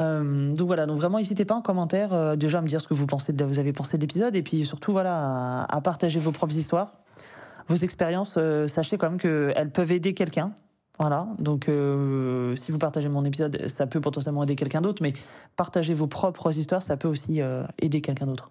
Euh, 0.00 0.54
donc 0.54 0.68
voilà, 0.68 0.86
donc 0.86 0.98
vraiment 0.98 1.18
n'hésitez 1.18 1.44
pas 1.44 1.56
en 1.56 1.62
commentaire 1.62 2.36
déjà 2.36 2.58
à 2.58 2.62
me 2.62 2.68
dire 2.68 2.80
ce 2.80 2.86
que 2.86 2.94
vous 2.94 3.06
pensez 3.06 3.32
de, 3.32 3.44
vous 3.44 3.58
avez 3.58 3.72
pensé 3.72 3.96
de 3.96 4.02
l'épisode 4.02 4.36
et 4.36 4.42
puis 4.42 4.64
surtout 4.64 4.92
voilà 4.92 5.64
à, 5.64 5.80
partager 5.80 6.20
vos 6.20 6.30
propres 6.30 6.56
histoires, 6.56 6.92
vos 7.66 7.74
expériences. 7.74 8.38
sachez 8.68 8.96
quand 8.96 9.10
même 9.10 9.18
qu'elles 9.18 9.72
peuvent 9.72 9.90
aider 9.90 10.14
quelqu'un. 10.14 10.52
Voilà, 10.98 11.28
donc 11.38 11.68
euh, 11.68 12.56
si 12.56 12.72
vous 12.72 12.78
partagez 12.78 13.08
mon 13.08 13.24
épisode, 13.24 13.68
ça 13.68 13.86
peut 13.86 14.00
potentiellement 14.00 14.42
aider 14.42 14.56
quelqu'un 14.56 14.80
d'autre, 14.80 15.00
mais 15.00 15.12
partager 15.56 15.94
vos 15.94 16.08
propres 16.08 16.56
histoires, 16.56 16.82
ça 16.82 16.96
peut 16.96 17.06
aussi 17.06 17.40
euh, 17.40 17.64
aider 17.78 18.00
quelqu'un 18.00 18.26
d'autre. 18.26 18.50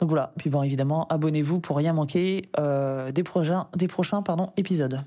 Donc 0.00 0.08
voilà, 0.08 0.32
puis 0.38 0.50
bon 0.50 0.64
évidemment, 0.64 1.06
abonnez-vous 1.06 1.60
pour 1.60 1.76
rien 1.76 1.92
manquer 1.92 2.48
euh, 2.58 3.12
des 3.12 3.22
prochains, 3.22 3.68
des 3.76 3.86
prochains 3.86 4.22
pardon, 4.22 4.50
épisodes. 4.56 5.04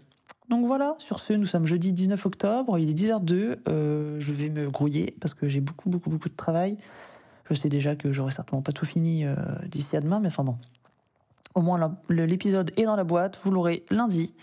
Donc 0.50 0.66
voilà, 0.66 0.96
sur 0.98 1.20
ce, 1.20 1.34
nous 1.34 1.46
sommes 1.46 1.66
jeudi 1.66 1.92
19 1.92 2.26
octobre, 2.26 2.80
il 2.80 2.90
est 2.90 2.94
10h02, 2.94 3.58
euh, 3.68 4.16
je 4.20 4.34
vais 4.34 4.50
me 4.50 4.70
grouiller 4.70 5.18
parce 5.20 5.34
que 5.34 5.50
j'ai 5.50 5.60
beaucoup, 5.60 5.90
beaucoup, 5.90 6.10
beaucoup 6.10 6.30
de 6.30 6.36
travail. 6.36 6.78
Je 7.50 7.54
sais 7.54 7.68
déjà 7.68 7.98
que 7.98 8.14
j'aurai 8.14 8.32
certainement 8.32 8.62
pas 8.62 8.72
tout 8.72 8.86
fini 8.86 9.26
d'ici 9.68 9.98
à 9.98 10.00
demain, 10.00 10.22
mais 10.22 10.30
enfin 10.30 10.46
bon. 10.46 10.56
Au 11.56 11.62
moins, 11.62 11.98
l'épisode 12.08 12.72
est 12.78 12.86
dans 12.86 12.96
la 12.96 13.04
boîte, 13.04 13.38
vous 13.44 13.52
l'aurez 13.52 13.84
lundi. 13.92 14.34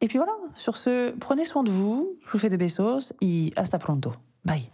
Et 0.00 0.08
puis 0.08 0.18
voilà, 0.18 0.32
sur 0.54 0.76
ce, 0.76 1.12
prenez 1.12 1.44
soin 1.46 1.62
de 1.62 1.70
vous, 1.70 2.18
je 2.26 2.32
vous 2.32 2.38
fais 2.38 2.48
des 2.48 2.58
besos 2.58 3.12
et 3.20 3.52
hasta 3.56 3.78
pronto. 3.78 4.12
Bye. 4.44 4.70